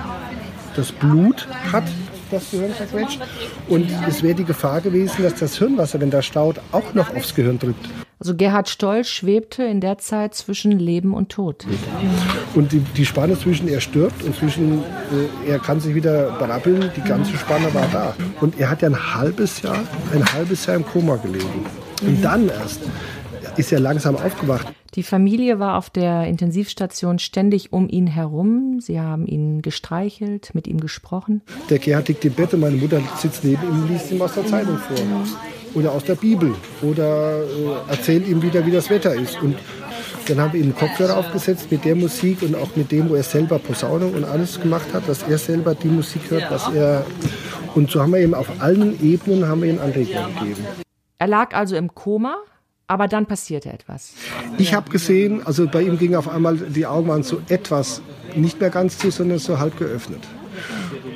Das 0.76 0.92
Blut 0.92 1.49
hat 1.73 1.85
das 2.30 2.50
Gehirn 2.50 2.73
verquetscht 2.73 3.20
und 3.68 3.90
es 4.09 4.23
wäre 4.23 4.35
die 4.35 4.44
Gefahr 4.44 4.80
gewesen, 4.80 5.23
dass 5.23 5.35
das 5.35 5.59
Hirnwasser, 5.59 6.00
wenn 6.00 6.11
da 6.11 6.23
staut, 6.23 6.61
auch 6.70 6.94
noch 6.94 7.14
aufs 7.14 7.35
Gehirn 7.35 7.59
drückt. 7.59 7.88
Also 8.20 8.37
Gerhard 8.37 8.68
Stoll 8.68 9.04
schwebte 9.04 9.62
in 9.64 9.80
der 9.80 9.97
Zeit 9.97 10.35
zwischen 10.35 10.73
Leben 10.78 11.14
und 11.14 11.30
Tod. 11.30 11.66
Und 12.54 12.70
die, 12.70 12.80
die 12.80 13.06
Spanne 13.06 13.38
zwischen 13.38 13.66
er 13.66 13.80
stirbt 13.80 14.23
und 14.23 14.37
zwischen 14.37 14.82
äh, 15.47 15.50
er 15.50 15.59
kann 15.59 15.80
sich 15.80 15.94
wieder 15.94 16.32
berappeln, 16.32 16.90
die 16.94 17.00
ganze 17.00 17.35
Spanne 17.38 17.73
war 17.73 17.88
da. 17.90 18.14
Und 18.42 18.61
er 18.61 18.68
hat 18.68 18.82
ja 18.82 18.90
ein 18.90 19.14
halbes 19.14 19.62
Jahr, 19.62 19.78
ein 20.14 20.23
halbes 20.35 20.66
Jahr 20.66 20.76
im 20.76 20.85
Koma 20.85 21.16
gelegen. 21.16 21.64
Und 22.02 22.23
dann 22.23 22.50
erst 22.50 22.82
ist 23.60 23.72
er 23.72 23.80
langsam 23.80 24.16
aufgewacht. 24.16 24.66
Die 24.94 25.02
Familie 25.02 25.58
war 25.60 25.78
auf 25.78 25.90
der 25.90 26.26
Intensivstation 26.26 27.18
ständig 27.18 27.72
um 27.72 27.88
ihn 27.88 28.08
herum. 28.08 28.80
Sie 28.80 28.98
haben 29.00 29.26
ihn 29.26 29.62
gestreichelt, 29.62 30.50
mit 30.54 30.66
ihm 30.66 30.80
gesprochen. 30.80 31.42
Der 31.68 31.78
Gerhard 31.78 32.08
liegt 32.08 32.24
im 32.24 32.32
Bett 32.32 32.52
und 32.54 32.60
meine 32.60 32.76
Mutter 32.76 33.00
sitzt 33.16 33.44
neben 33.44 33.62
ihm 33.62 33.82
und 33.82 33.88
liest 33.88 34.10
ihm 34.10 34.20
aus 34.20 34.34
der 34.34 34.46
Zeitung 34.46 34.78
vor. 34.78 34.96
Oder 35.74 35.92
aus 35.92 36.02
der 36.02 36.16
Bibel. 36.16 36.54
Oder 36.82 37.42
äh, 37.42 37.90
erzählt 37.90 38.26
ihm 38.26 38.42
wieder, 38.42 38.66
wie 38.66 38.72
das 38.72 38.90
Wetter 38.90 39.14
ist. 39.14 39.40
Und 39.40 39.56
dann 40.26 40.40
haben 40.40 40.52
wir 40.52 40.60
ihm 40.60 40.66
einen 40.66 40.76
Kopfhörer 40.76 41.16
aufgesetzt 41.16 41.70
mit 41.70 41.84
der 41.84 41.94
Musik 41.94 42.42
und 42.42 42.56
auch 42.56 42.74
mit 42.74 42.90
dem, 42.90 43.08
wo 43.08 43.14
er 43.14 43.22
selber 43.22 43.60
Posaunung 43.60 44.14
und 44.14 44.24
alles 44.24 44.60
gemacht 44.60 44.92
hat, 44.92 45.08
dass 45.08 45.22
er 45.22 45.38
selber 45.38 45.76
die 45.76 45.88
Musik 45.88 46.22
hört, 46.30 46.50
was 46.50 46.68
er. 46.74 47.06
Und 47.76 47.90
so 47.90 48.02
haben 48.02 48.12
wir 48.12 48.20
ihm 48.20 48.34
auf 48.34 48.48
allen 48.58 49.00
Ebenen 49.00 49.46
haben 49.46 49.62
wir 49.62 49.70
ihm 49.70 49.78
Anregungen 49.78 50.34
gegeben. 50.34 50.66
Er 51.18 51.26
lag 51.28 51.54
also 51.54 51.76
im 51.76 51.94
Koma, 51.94 52.36
aber 52.90 53.06
dann 53.06 53.26
passierte 53.26 53.73
etwas. 53.73 54.14
Ich 54.59 54.75
habe 54.75 54.90
gesehen, 54.90 55.47
also 55.47 55.68
bei 55.68 55.82
ihm 55.82 55.97
ging 55.97 56.16
auf 56.16 56.28
einmal 56.28 56.56
die 56.56 56.87
Augen 56.87 57.06
waren 57.06 57.23
so 57.23 57.40
etwas, 57.49 58.02
nicht 58.35 58.61
mehr 58.61 58.70
ganz 58.70 58.99
zu, 58.99 59.12
sondern 59.12 59.38
so 59.38 59.61
halb 59.61 59.78
geöffnet. 59.78 60.26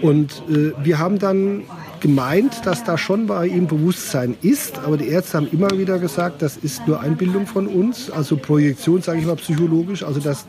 Und 0.00 0.44
äh, 0.48 0.72
wir 0.84 1.00
haben 1.00 1.18
dann 1.18 1.64
gemeint, 1.98 2.64
dass 2.64 2.84
da 2.84 2.96
schon 2.96 3.26
bei 3.26 3.48
ihm 3.48 3.66
Bewusstsein 3.66 4.36
ist, 4.40 4.78
aber 4.78 4.96
die 4.98 5.08
Ärzte 5.08 5.38
haben 5.38 5.48
immer 5.50 5.70
wieder 5.72 5.98
gesagt, 5.98 6.42
das 6.42 6.56
ist 6.56 6.86
nur 6.86 7.00
Einbildung 7.00 7.48
von 7.48 7.66
uns, 7.66 8.08
also 8.08 8.36
Projektion, 8.36 9.02
sage 9.02 9.18
ich 9.18 9.26
mal 9.26 9.34
psychologisch, 9.36 10.04
also 10.04 10.20
dass 10.20 10.46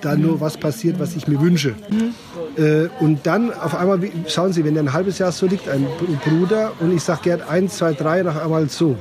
da 0.00 0.16
nur 0.16 0.40
was 0.40 0.56
passiert, 0.56 0.98
was 0.98 1.14
ich 1.14 1.28
mir 1.28 1.40
wünsche. 1.40 1.76
Mhm. 1.88 2.14
Äh, 2.60 2.88
und 2.98 3.24
dann 3.26 3.52
auf 3.52 3.76
einmal, 3.76 4.00
schauen 4.26 4.52
Sie, 4.52 4.64
wenn 4.64 4.74
er 4.74 4.82
ein 4.82 4.92
halbes 4.92 5.18
Jahr 5.18 5.30
so 5.30 5.46
liegt, 5.46 5.68
ein 5.68 5.86
Bruder, 6.24 6.72
und 6.80 6.92
ich 6.92 7.04
sage, 7.04 7.20
Gerd, 7.22 7.48
eins, 7.48 7.76
zwei, 7.76 7.92
drei, 7.92 8.22
nach 8.24 8.42
einmal 8.42 8.68
so 8.68 8.96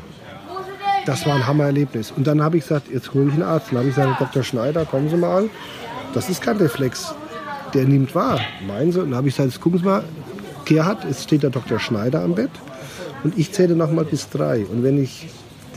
das 1.05 1.25
war 1.25 1.36
ein 1.36 1.45
Hammererlebnis. 1.45 2.12
Und 2.12 2.27
dann 2.27 2.41
habe 2.41 2.57
ich 2.57 2.63
gesagt, 2.63 2.88
jetzt 2.91 3.13
hole 3.13 3.27
ich 3.27 3.33
einen 3.33 3.43
Arzt. 3.43 3.67
Dann 3.69 3.79
habe 3.79 3.89
ich 3.89 3.95
gesagt, 3.95 4.22
Dr. 4.22 4.43
Schneider, 4.43 4.86
kommen 4.86 5.10
Sie 5.10 5.17
mal. 5.17 5.50
Das 6.13 6.29
ist 6.29 6.41
kein 6.41 6.57
Reflex. 6.57 7.13
Der 7.74 7.86
nimmt 7.86 8.13
wahr. 8.15 8.39
Meinen 8.67 8.91
Sie? 8.91 9.00
Und 9.00 9.12
dann 9.12 9.17
habe 9.17 9.27
ich 9.27 9.36
gesagt, 9.36 9.53
jetzt 9.53 9.62
gucken 9.62 9.79
Sie 9.79 9.86
mal, 9.86 10.03
Gerhard, 10.65 11.03
jetzt 11.05 11.24
steht 11.24 11.43
der 11.43 11.50
Dr. 11.50 11.79
Schneider 11.79 12.22
am 12.22 12.36
Bett. 12.36 12.51
Und 13.24 13.38
ich 13.38 13.51
zähle 13.51 13.75
noch 13.75 13.91
mal 13.91 14.05
bis 14.05 14.29
drei. 14.29 14.65
Und 14.65 14.83
wenn 14.83 15.01
ich 15.01 15.27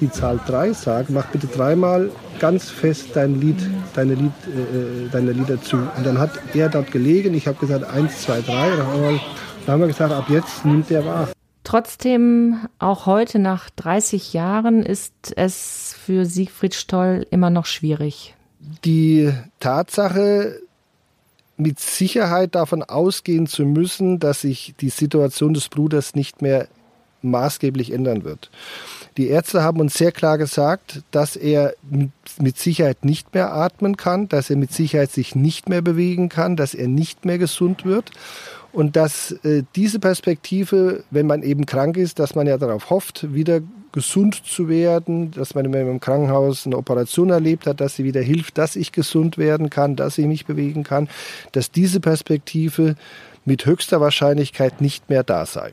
die 0.01 0.11
Zahl 0.11 0.39
drei 0.47 0.73
sage, 0.73 1.13
mach 1.13 1.27
bitte 1.27 1.47
dreimal 1.47 2.11
ganz 2.39 2.71
fest 2.71 3.09
dein 3.15 3.41
Lied, 3.41 3.57
deine, 3.95 4.15
Lied, 4.15 4.33
äh, 4.47 5.09
deine 5.11 5.33
Lieder 5.33 5.61
zu. 5.63 5.77
Und 5.77 6.05
dann 6.05 6.19
hat 6.19 6.33
er 6.55 6.69
dort 6.69 6.91
gelegen. 6.91 7.35
Ich 7.35 7.47
habe 7.47 7.59
gesagt, 7.59 7.85
eins, 7.85 8.23
zwei, 8.23 8.41
drei. 8.43 8.71
Dann 8.77 9.73
haben 9.73 9.81
wir 9.81 9.89
gesagt, 9.89 10.13
ab 10.13 10.27
jetzt 10.29 10.65
nimmt 10.65 10.91
er 10.91 11.05
wahr. 11.05 11.29
Trotzdem, 11.67 12.61
auch 12.79 13.07
heute 13.07 13.41
nach 13.41 13.71
30 13.71 14.33
Jahren, 14.33 14.85
ist 14.85 15.13
es 15.35 15.97
für 16.01 16.25
Siegfried 16.25 16.77
Stoll 16.77 17.27
immer 17.33 17.51
noch 17.51 17.67
schwierig. 17.67 18.37
Die 18.85 19.33
Tatsache, 19.59 20.61
mit 21.57 21.81
Sicherheit 21.81 22.55
davon 22.55 22.85
ausgehen 22.85 23.49
zu 23.49 23.65
müssen, 23.65 24.21
dass 24.21 24.43
sich 24.43 24.75
die 24.81 24.91
Situation 24.91 25.55
des 25.55 25.69
Bruders 25.69 26.15
nicht 26.15 26.41
mehr 26.41 26.69
maßgeblich 27.23 27.93
ändern 27.93 28.23
wird. 28.23 28.49
Die 29.17 29.27
Ärzte 29.27 29.65
haben 29.65 29.81
uns 29.81 29.95
sehr 29.95 30.13
klar 30.13 30.39
gesagt, 30.39 31.03
dass 31.11 31.35
er 31.35 31.75
mit 32.39 32.59
Sicherheit 32.59 33.05
nicht 33.05 33.35
mehr 33.35 33.53
atmen 33.53 33.97
kann, 33.97 34.29
dass 34.29 34.51
er 34.51 34.57
mit 34.57 34.73
Sicherheit 34.73 35.11
sich 35.11 35.35
nicht 35.35 35.69
mehr 35.69 35.83
bewegen 35.83 36.29
kann, 36.29 36.55
dass 36.55 36.75
er 36.75 36.87
nicht 36.87 37.25
mehr 37.25 37.39
gesund 37.39 37.85
wird 37.85 38.13
und 38.77 38.95
dass 38.95 39.33
äh, 39.43 39.63
diese 39.75 39.99
Perspektive, 39.99 41.03
wenn 41.11 41.27
man 41.27 41.43
eben 41.43 41.65
krank 41.65 41.97
ist, 41.97 42.19
dass 42.19 42.35
man 42.35 42.47
ja 42.47 42.59
darauf 42.59 42.91
hofft, 42.91 43.33
wieder 43.33 43.63
gesund 43.93 44.45
zu 44.45 44.69
werden, 44.69 45.31
dass 45.31 45.55
man 45.55 45.65
im 45.65 45.99
Krankenhaus 45.99 46.67
eine 46.67 46.77
Operation 46.77 47.31
erlebt 47.31 47.67
hat, 47.67 47.81
dass 47.81 47.97
sie 47.97 48.05
wieder 48.05 48.21
hilft, 48.21 48.59
dass 48.59 48.77
ich 48.77 48.93
gesund 48.93 49.39
werden 49.39 49.71
kann, 49.71 49.97
dass 49.97 50.19
ich 50.19 50.27
mich 50.27 50.45
bewegen 50.45 50.83
kann, 50.83 51.09
dass 51.53 51.71
diese 51.71 52.01
Perspektive 52.01 52.97
mit 53.47 53.65
höchster 53.65 54.03
Wahrscheinlichkeit 54.03 54.83
nicht 54.83 55.09
mehr 55.09 55.25
da 55.25 55.47
sei. 55.47 55.73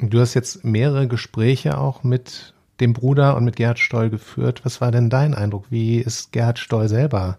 Du 0.00 0.18
hast 0.18 0.34
jetzt 0.34 0.64
mehrere 0.64 1.06
Gespräche 1.06 1.78
auch 1.78 2.02
mit 2.02 2.52
dem 2.80 2.94
Bruder 2.94 3.36
und 3.36 3.44
mit 3.44 3.54
Gerhard 3.54 3.78
Stoll 3.78 4.10
geführt. 4.10 4.62
Was 4.64 4.80
war 4.80 4.90
denn 4.90 5.08
dein 5.08 5.34
Eindruck? 5.34 5.66
Wie 5.70 5.98
ist 5.98 6.32
Gerhard 6.32 6.58
Stoll 6.58 6.88
selber? 6.88 7.38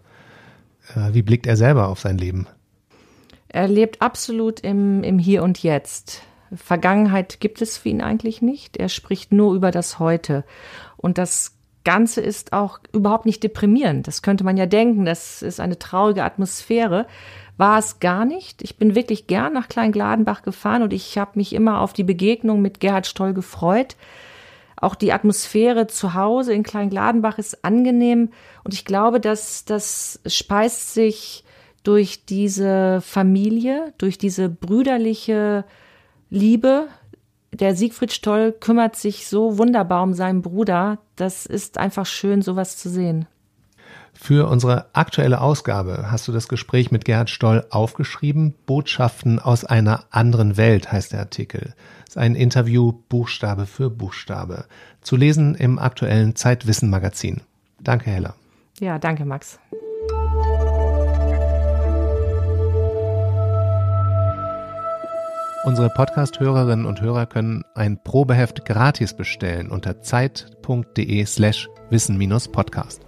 Äh, 0.94 1.12
wie 1.12 1.20
blickt 1.20 1.46
er 1.46 1.58
selber 1.58 1.88
auf 1.88 2.00
sein 2.00 2.16
Leben? 2.16 2.46
Er 3.48 3.68
lebt 3.68 4.02
absolut 4.02 4.60
im, 4.60 5.02
im 5.02 5.18
Hier 5.18 5.42
und 5.42 5.62
Jetzt. 5.62 6.22
Vergangenheit 6.54 7.40
gibt 7.40 7.62
es 7.62 7.78
für 7.78 7.88
ihn 7.88 8.02
eigentlich 8.02 8.42
nicht. 8.42 8.76
Er 8.76 8.88
spricht 8.88 9.32
nur 9.32 9.54
über 9.54 9.70
das 9.70 9.98
Heute. 9.98 10.44
Und 10.96 11.18
das 11.18 11.56
Ganze 11.84 12.20
ist 12.20 12.52
auch 12.52 12.80
überhaupt 12.92 13.26
nicht 13.26 13.42
deprimierend. 13.42 14.08
Das 14.08 14.22
könnte 14.22 14.42
man 14.42 14.56
ja 14.56 14.66
denken, 14.66 15.04
das 15.04 15.42
ist 15.42 15.60
eine 15.60 15.78
traurige 15.78 16.24
Atmosphäre. 16.24 17.06
War 17.58 17.78
es 17.78 18.00
gar 18.00 18.24
nicht. 18.24 18.62
Ich 18.62 18.76
bin 18.76 18.94
wirklich 18.94 19.28
gern 19.28 19.52
nach 19.52 19.68
Kleingladenbach 19.68 20.42
gefahren 20.42 20.82
und 20.82 20.92
ich 20.92 21.16
habe 21.16 21.32
mich 21.34 21.52
immer 21.52 21.80
auf 21.80 21.92
die 21.92 22.04
Begegnung 22.04 22.60
mit 22.60 22.80
Gerhard 22.80 23.06
Stoll 23.06 23.34
gefreut. 23.34 23.96
Auch 24.76 24.94
die 24.94 25.12
Atmosphäre 25.12 25.86
zu 25.86 26.14
Hause 26.14 26.52
in 26.52 26.64
Kleingladenbach 26.64 27.38
ist 27.38 27.64
angenehm 27.64 28.30
und 28.62 28.74
ich 28.74 28.84
glaube, 28.84 29.20
dass 29.20 29.64
das 29.64 30.20
speist 30.26 30.92
sich 30.92 31.44
durch 31.86 32.24
diese 32.24 33.00
Familie, 33.00 33.92
durch 33.98 34.18
diese 34.18 34.48
brüderliche 34.48 35.64
Liebe. 36.30 36.88
Der 37.52 37.76
Siegfried 37.76 38.12
Stoll 38.12 38.52
kümmert 38.52 38.96
sich 38.96 39.28
so 39.28 39.56
wunderbar 39.56 40.02
um 40.02 40.12
seinen 40.12 40.42
Bruder. 40.42 40.98
Das 41.14 41.46
ist 41.46 41.78
einfach 41.78 42.04
schön, 42.04 42.42
sowas 42.42 42.76
zu 42.76 42.90
sehen. 42.90 43.26
Für 44.14 44.48
unsere 44.48 44.86
aktuelle 44.94 45.40
Ausgabe 45.40 46.10
hast 46.10 46.26
du 46.26 46.32
das 46.32 46.48
Gespräch 46.48 46.90
mit 46.90 47.04
Gerhard 47.04 47.30
Stoll 47.30 47.64
aufgeschrieben. 47.70 48.54
Botschaften 48.66 49.38
aus 49.38 49.64
einer 49.64 50.06
anderen 50.10 50.56
Welt 50.56 50.90
heißt 50.90 51.12
der 51.12 51.20
Artikel. 51.20 51.74
Das 52.00 52.16
ist 52.16 52.18
ein 52.18 52.34
Interview 52.34 52.94
Buchstabe 53.08 53.66
für 53.66 53.90
Buchstabe. 53.90 54.64
Zu 55.02 55.16
lesen 55.16 55.54
im 55.54 55.78
aktuellen 55.78 56.34
Zeitwissen 56.34 56.90
Magazin. 56.90 57.42
Danke, 57.80 58.10
Hella. 58.10 58.34
Ja, 58.80 58.98
danke, 58.98 59.24
Max. 59.24 59.60
Unsere 65.64 65.90
Podcast-Hörerinnen 65.90 66.86
und 66.86 67.00
Hörer 67.00 67.26
können 67.26 67.64
ein 67.74 68.02
Probeheft 68.02 68.64
gratis 68.64 69.14
bestellen 69.14 69.70
unter 69.70 70.00
zeit.de 70.00 71.24
slash 71.24 71.68
wissen-podcast. 71.90 73.02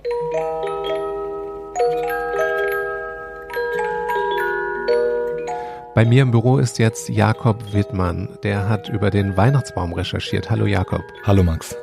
Bei 5.94 6.04
mir 6.04 6.22
im 6.22 6.30
Büro 6.30 6.58
ist 6.58 6.78
jetzt 6.78 7.08
Jakob 7.08 7.72
Wittmann. 7.72 8.28
Der 8.42 8.68
hat 8.68 8.88
über 8.88 9.10
den 9.10 9.36
Weihnachtsbaum 9.36 9.92
recherchiert. 9.92 10.50
Hallo 10.50 10.66
Jakob. 10.66 11.02
Hallo 11.24 11.42
Max. 11.42 11.76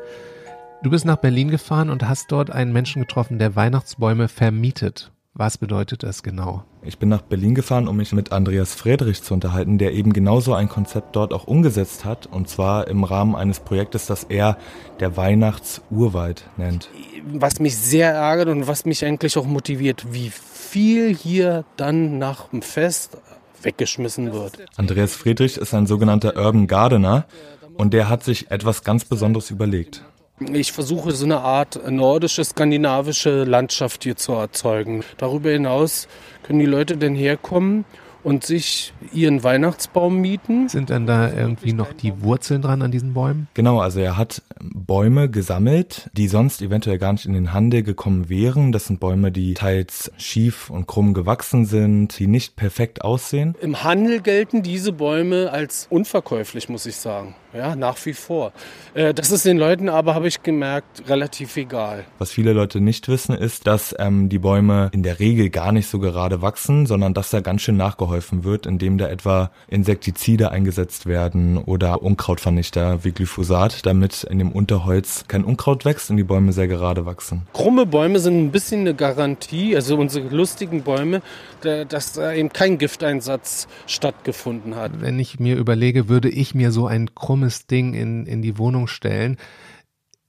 Du 0.83 0.89
bist 0.89 1.05
nach 1.05 1.17
Berlin 1.17 1.49
gefahren 1.49 1.89
und 1.89 2.07
hast 2.07 2.31
dort 2.31 2.51
einen 2.51 2.71
Menschen 2.71 3.01
getroffen, 3.01 3.39
der 3.39 3.55
Weihnachtsbäume 3.55 4.27
vermietet. 4.27 5.11
Was 5.37 5.57
bedeutet 5.57 6.03
das 6.03 6.23
genau? 6.23 6.63
Ich 6.81 6.97
bin 6.97 7.09
nach 7.09 7.21
Berlin 7.21 7.55
gefahren, 7.55 7.89
um 7.89 7.97
mich 7.97 8.13
mit 8.13 8.31
Andreas 8.31 8.73
Friedrich 8.73 9.21
zu 9.21 9.33
unterhalten, 9.33 9.77
der 9.77 9.91
eben 9.91 10.13
genauso 10.13 10.53
ein 10.53 10.69
Konzept 10.69 11.13
dort 11.17 11.33
auch 11.33 11.43
umgesetzt 11.43 12.05
hat. 12.05 12.25
Und 12.25 12.47
zwar 12.47 12.87
im 12.87 13.03
Rahmen 13.03 13.35
eines 13.35 13.59
Projektes, 13.59 14.05
das 14.05 14.23
er 14.23 14.57
der 15.01 15.17
Weihnachtsurwald 15.17 16.45
nennt. 16.55 16.89
Was 17.33 17.59
mich 17.59 17.75
sehr 17.75 18.13
ärgert 18.13 18.47
und 18.47 18.67
was 18.67 18.85
mich 18.85 19.03
eigentlich 19.03 19.37
auch 19.37 19.45
motiviert, 19.45 20.05
wie 20.13 20.29
viel 20.29 21.13
hier 21.13 21.65
dann 21.75 22.17
nach 22.17 22.47
dem 22.47 22.61
Fest 22.61 23.17
weggeschmissen 23.61 24.31
wird. 24.31 24.59
Andreas 24.77 25.15
Friedrich 25.15 25.57
ist 25.57 25.73
ein 25.73 25.85
sogenannter 25.85 26.37
Urban 26.37 26.67
Gardener 26.67 27.25
und 27.73 27.93
der 27.93 28.07
hat 28.07 28.23
sich 28.23 28.51
etwas 28.51 28.85
ganz 28.85 29.03
Besonderes 29.03 29.51
überlegt. 29.51 30.05
Ich 30.39 30.73
versuche 30.73 31.11
so 31.11 31.23
eine 31.23 31.39
Art 31.39 31.89
nordische, 31.89 32.43
skandinavische 32.43 33.45
Landschaft 33.45 34.03
hier 34.03 34.17
zu 34.17 34.33
erzeugen. 34.33 35.03
Darüber 35.17 35.49
hinaus 35.49 36.09
können 36.43 36.59
die 36.59 36.65
Leute 36.65 36.97
denn 36.97 37.15
herkommen 37.15 37.85
und 38.25 38.43
sich 38.43 38.91
ihren 39.13 39.43
Weihnachtsbaum 39.43 40.19
mieten. 40.19 40.67
Sind 40.67 40.89
denn 40.89 41.05
da 41.05 41.31
irgendwie 41.31 41.71
noch 41.71 41.93
die 41.93 42.21
Wurzeln 42.21 42.61
dran 42.61 42.81
an 42.81 42.91
diesen 42.91 43.13
Bäumen? 43.13 43.47
Genau, 43.53 43.79
also 43.79 43.99
er 43.99 44.17
hat 44.17 44.41
Bäume 44.59 45.29
gesammelt, 45.29 46.09
die 46.13 46.27
sonst 46.27 46.61
eventuell 46.61 46.97
gar 46.97 47.13
nicht 47.13 47.27
in 47.27 47.33
den 47.33 47.53
Handel 47.53 47.83
gekommen 47.83 48.27
wären. 48.27 48.71
Das 48.71 48.87
sind 48.87 48.99
Bäume, 48.99 49.31
die 49.31 49.53
teils 49.53 50.11
schief 50.17 50.69
und 50.69 50.87
krumm 50.87 51.13
gewachsen 51.13 51.65
sind, 51.65 52.17
die 52.19 52.27
nicht 52.27 52.55
perfekt 52.57 53.03
aussehen. 53.03 53.55
Im 53.61 53.83
Handel 53.83 54.19
gelten 54.21 54.63
diese 54.63 54.91
Bäume 54.91 55.51
als 55.51 55.87
unverkäuflich, 55.89 56.67
muss 56.67 56.87
ich 56.87 56.97
sagen. 56.97 57.35
Ja, 57.55 57.75
nach 57.75 57.97
wie 58.05 58.13
vor. 58.13 58.51
Äh, 58.93 59.13
das 59.13 59.31
ist 59.31 59.45
den 59.45 59.57
Leuten 59.57 59.87
aber, 59.87 60.13
habe 60.13 60.27
ich 60.27 60.43
gemerkt, 60.43 61.07
relativ 61.07 61.55
egal. 61.55 62.03
Was 62.17 62.31
viele 62.31 62.51
Leute 62.51 62.81
nicht 62.81 63.07
wissen, 63.07 63.35
ist, 63.35 63.65
dass 63.65 63.95
ähm, 63.97 64.27
die 64.27 64.39
Bäume 64.39 64.89
in 64.91 65.03
der 65.03 65.19
Regel 65.19 65.49
gar 65.49 65.71
nicht 65.71 65.87
so 65.87 65.99
gerade 65.99 66.41
wachsen, 66.41 66.85
sondern 66.85 67.13
dass 67.13 67.29
da 67.29 67.39
ganz 67.39 67.61
schön 67.61 67.77
nachgeholfen 67.77 68.43
wird, 68.43 68.65
indem 68.65 68.97
da 68.97 69.07
etwa 69.07 69.51
Insektizide 69.67 70.51
eingesetzt 70.51 71.05
werden 71.05 71.57
oder 71.57 72.01
Unkrautvernichter 72.01 73.03
wie 73.05 73.11
Glyphosat, 73.11 73.85
damit 73.85 74.25
in 74.25 74.39
dem 74.39 74.51
Unterholz 74.51 75.23
kein 75.27 75.45
Unkraut 75.45 75.85
wächst 75.85 76.09
und 76.09 76.17
die 76.17 76.23
Bäume 76.23 76.51
sehr 76.51 76.67
gerade 76.67 77.05
wachsen. 77.05 77.43
Krumme 77.53 77.85
Bäume 77.85 78.19
sind 78.19 78.37
ein 78.37 78.51
bisschen 78.51 78.81
eine 78.81 78.95
Garantie, 78.95 79.75
also 79.75 79.97
unsere 79.97 80.27
lustigen 80.27 80.81
Bäume, 80.81 81.21
dass 81.61 82.13
da 82.13 82.33
eben 82.33 82.49
kein 82.49 82.77
Gifteinsatz 82.77 83.67
stattgefunden 83.87 84.75
hat. 84.75 85.01
Wenn 85.01 85.19
ich 85.19 85.39
mir 85.39 85.55
überlege, 85.55 86.09
würde 86.09 86.29
ich 86.29 86.53
mir 86.53 86.71
so 86.71 86.85
ein 86.85 87.15
krummes 87.15 87.44
dummes 87.45 87.67
Ding 87.67 87.93
in, 87.93 88.25
in 88.25 88.41
die 88.41 88.57
Wohnung 88.57 88.87
stellen. 88.87 89.37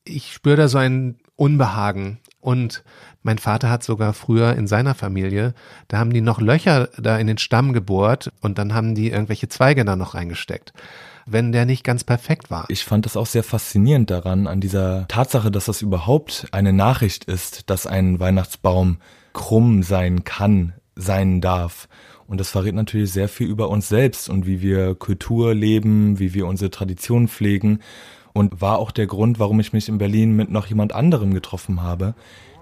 Ich 0.04 0.32
spüre 0.32 0.56
da 0.56 0.68
so 0.68 0.78
ein 0.78 1.16
Unbehagen. 1.34 2.18
Und 2.40 2.84
mein 3.22 3.38
Vater 3.38 3.70
hat 3.70 3.82
sogar 3.82 4.12
früher 4.12 4.54
in 4.54 4.68
seiner 4.68 4.94
Familie, 4.94 5.52
da 5.88 5.98
haben 5.98 6.12
die 6.12 6.20
noch 6.20 6.40
Löcher 6.40 6.90
da 6.96 7.18
in 7.18 7.26
den 7.26 7.38
Stamm 7.38 7.72
gebohrt 7.72 8.30
und 8.40 8.58
dann 8.58 8.72
haben 8.72 8.94
die 8.94 9.10
irgendwelche 9.10 9.48
Zweige 9.48 9.84
da 9.84 9.96
noch 9.96 10.14
reingesteckt 10.14 10.72
wenn 11.28 11.50
der 11.50 11.66
nicht 11.66 11.82
ganz 11.82 12.04
perfekt 12.04 12.52
war. 12.52 12.66
Ich 12.68 12.84
fand 12.84 13.04
das 13.04 13.16
auch 13.16 13.26
sehr 13.26 13.42
faszinierend 13.42 14.12
daran, 14.12 14.46
an 14.46 14.60
dieser 14.60 15.08
Tatsache, 15.08 15.50
dass 15.50 15.64
das 15.64 15.82
überhaupt 15.82 16.46
eine 16.52 16.72
Nachricht 16.72 17.24
ist, 17.24 17.68
dass 17.68 17.84
ein 17.84 18.20
Weihnachtsbaum 18.20 18.98
krumm 19.32 19.82
sein 19.82 20.22
kann, 20.22 20.74
sein 20.94 21.40
darf. 21.40 21.88
Und 22.28 22.38
das 22.40 22.50
verrät 22.50 22.74
natürlich 22.74 23.12
sehr 23.12 23.28
viel 23.28 23.48
über 23.48 23.68
uns 23.68 23.88
selbst 23.88 24.28
und 24.28 24.46
wie 24.46 24.60
wir 24.60 24.94
Kultur 24.94 25.54
leben, 25.54 26.18
wie 26.18 26.34
wir 26.34 26.46
unsere 26.46 26.70
Traditionen 26.70 27.28
pflegen. 27.28 27.80
Und 28.32 28.60
war 28.60 28.78
auch 28.78 28.90
der 28.90 29.06
Grund, 29.06 29.38
warum 29.38 29.60
ich 29.60 29.72
mich 29.72 29.88
in 29.88 29.98
Berlin 29.98 30.36
mit 30.36 30.50
noch 30.50 30.66
jemand 30.66 30.92
anderem 30.92 31.32
getroffen 31.32 31.82
habe, 31.82 32.14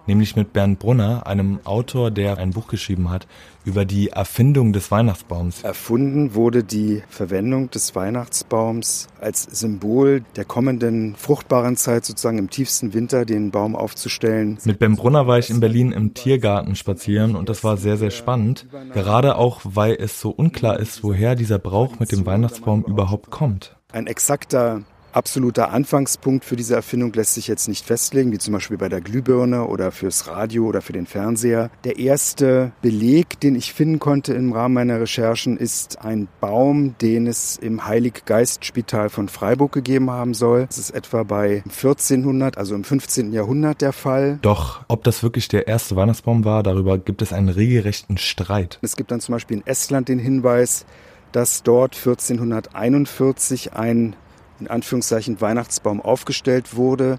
nämlich 0.06 0.36
mit 0.36 0.52
Bernd 0.52 0.78
Brunner, 0.78 1.26
einem 1.26 1.60
Autor, 1.64 2.10
der 2.10 2.38
ein 2.38 2.50
Buch 2.50 2.68
geschrieben 2.68 3.10
hat 3.10 3.26
über 3.64 3.84
die 3.84 4.10
Erfindung 4.10 4.72
des 4.72 4.90
Weihnachtsbaums. 4.90 5.62
Erfunden 5.62 6.34
wurde 6.34 6.64
die 6.64 7.02
Verwendung 7.08 7.70
des 7.70 7.94
Weihnachtsbaums 7.94 9.08
als 9.20 9.44
Symbol 9.44 10.22
der 10.36 10.44
kommenden 10.44 11.16
fruchtbaren 11.16 11.76
Zeit, 11.76 12.04
sozusagen 12.04 12.38
im 12.38 12.50
tiefsten 12.50 12.92
Winter 12.92 13.24
den 13.24 13.50
Baum 13.50 13.74
aufzustellen. 13.74 14.58
Mit 14.64 14.78
Bernd 14.78 14.98
Brunner 14.98 15.26
war 15.26 15.38
ich 15.38 15.50
in 15.50 15.60
Berlin 15.60 15.92
im 15.92 16.14
Tiergarten 16.14 16.76
spazieren 16.76 17.36
und 17.36 17.48
das 17.48 17.64
war 17.64 17.76
sehr, 17.76 17.96
sehr 17.96 18.10
spannend. 18.10 18.66
Gerade 18.92 19.36
auch, 19.36 19.60
weil 19.64 19.96
es 19.98 20.20
so 20.20 20.30
unklar 20.30 20.78
ist, 20.78 21.02
woher 21.02 21.34
dieser 21.34 21.58
Brauch 21.58 21.98
mit 21.98 22.12
dem 22.12 22.26
Weihnachtsbaum 22.26 22.84
überhaupt 22.84 23.30
kommt. 23.30 23.76
Ein 23.92 24.06
exakter 24.06 24.82
absoluter 25.14 25.70
Anfangspunkt 25.70 26.44
für 26.44 26.56
diese 26.56 26.74
Erfindung 26.74 27.12
lässt 27.12 27.34
sich 27.34 27.48
jetzt 27.48 27.68
nicht 27.68 27.86
festlegen, 27.86 28.32
wie 28.32 28.38
zum 28.38 28.52
Beispiel 28.54 28.76
bei 28.76 28.88
der 28.88 29.00
Glühbirne 29.00 29.66
oder 29.66 29.92
fürs 29.92 30.26
Radio 30.26 30.66
oder 30.66 30.82
für 30.82 30.92
den 30.92 31.06
Fernseher. 31.06 31.70
Der 31.84 31.98
erste 31.98 32.72
Beleg, 32.82 33.40
den 33.40 33.54
ich 33.54 33.72
finden 33.72 33.98
konnte 33.98 34.34
im 34.34 34.52
Rahmen 34.52 34.74
meiner 34.74 35.00
Recherchen, 35.00 35.56
ist 35.56 36.00
ein 36.00 36.28
Baum, 36.40 36.96
den 37.00 37.26
es 37.26 37.56
im 37.56 37.86
Heiliggeistspital 37.86 39.08
von 39.08 39.28
Freiburg 39.28 39.72
gegeben 39.72 40.10
haben 40.10 40.34
soll. 40.34 40.66
Das 40.66 40.78
ist 40.78 40.90
etwa 40.90 41.22
bei 41.22 41.62
1400, 41.66 42.58
also 42.58 42.74
im 42.74 42.84
15. 42.84 43.32
Jahrhundert 43.32 43.80
der 43.80 43.92
Fall. 43.92 44.38
Doch, 44.42 44.84
ob 44.88 45.04
das 45.04 45.22
wirklich 45.22 45.48
der 45.48 45.68
erste 45.68 45.96
Weihnachtsbaum 45.96 46.44
war, 46.44 46.62
darüber 46.62 46.98
gibt 46.98 47.22
es 47.22 47.32
einen 47.32 47.48
regelrechten 47.48 48.18
Streit. 48.18 48.78
Es 48.82 48.96
gibt 48.96 49.10
dann 49.10 49.20
zum 49.20 49.34
Beispiel 49.34 49.58
in 49.58 49.66
Estland 49.66 50.08
den 50.08 50.18
Hinweis, 50.18 50.86
dass 51.32 51.62
dort 51.64 51.96
1441 51.96 53.72
ein 53.72 54.14
in 54.60 54.68
Anführungszeichen 54.68 55.40
Weihnachtsbaum 55.40 56.00
aufgestellt 56.00 56.76
wurde. 56.76 57.18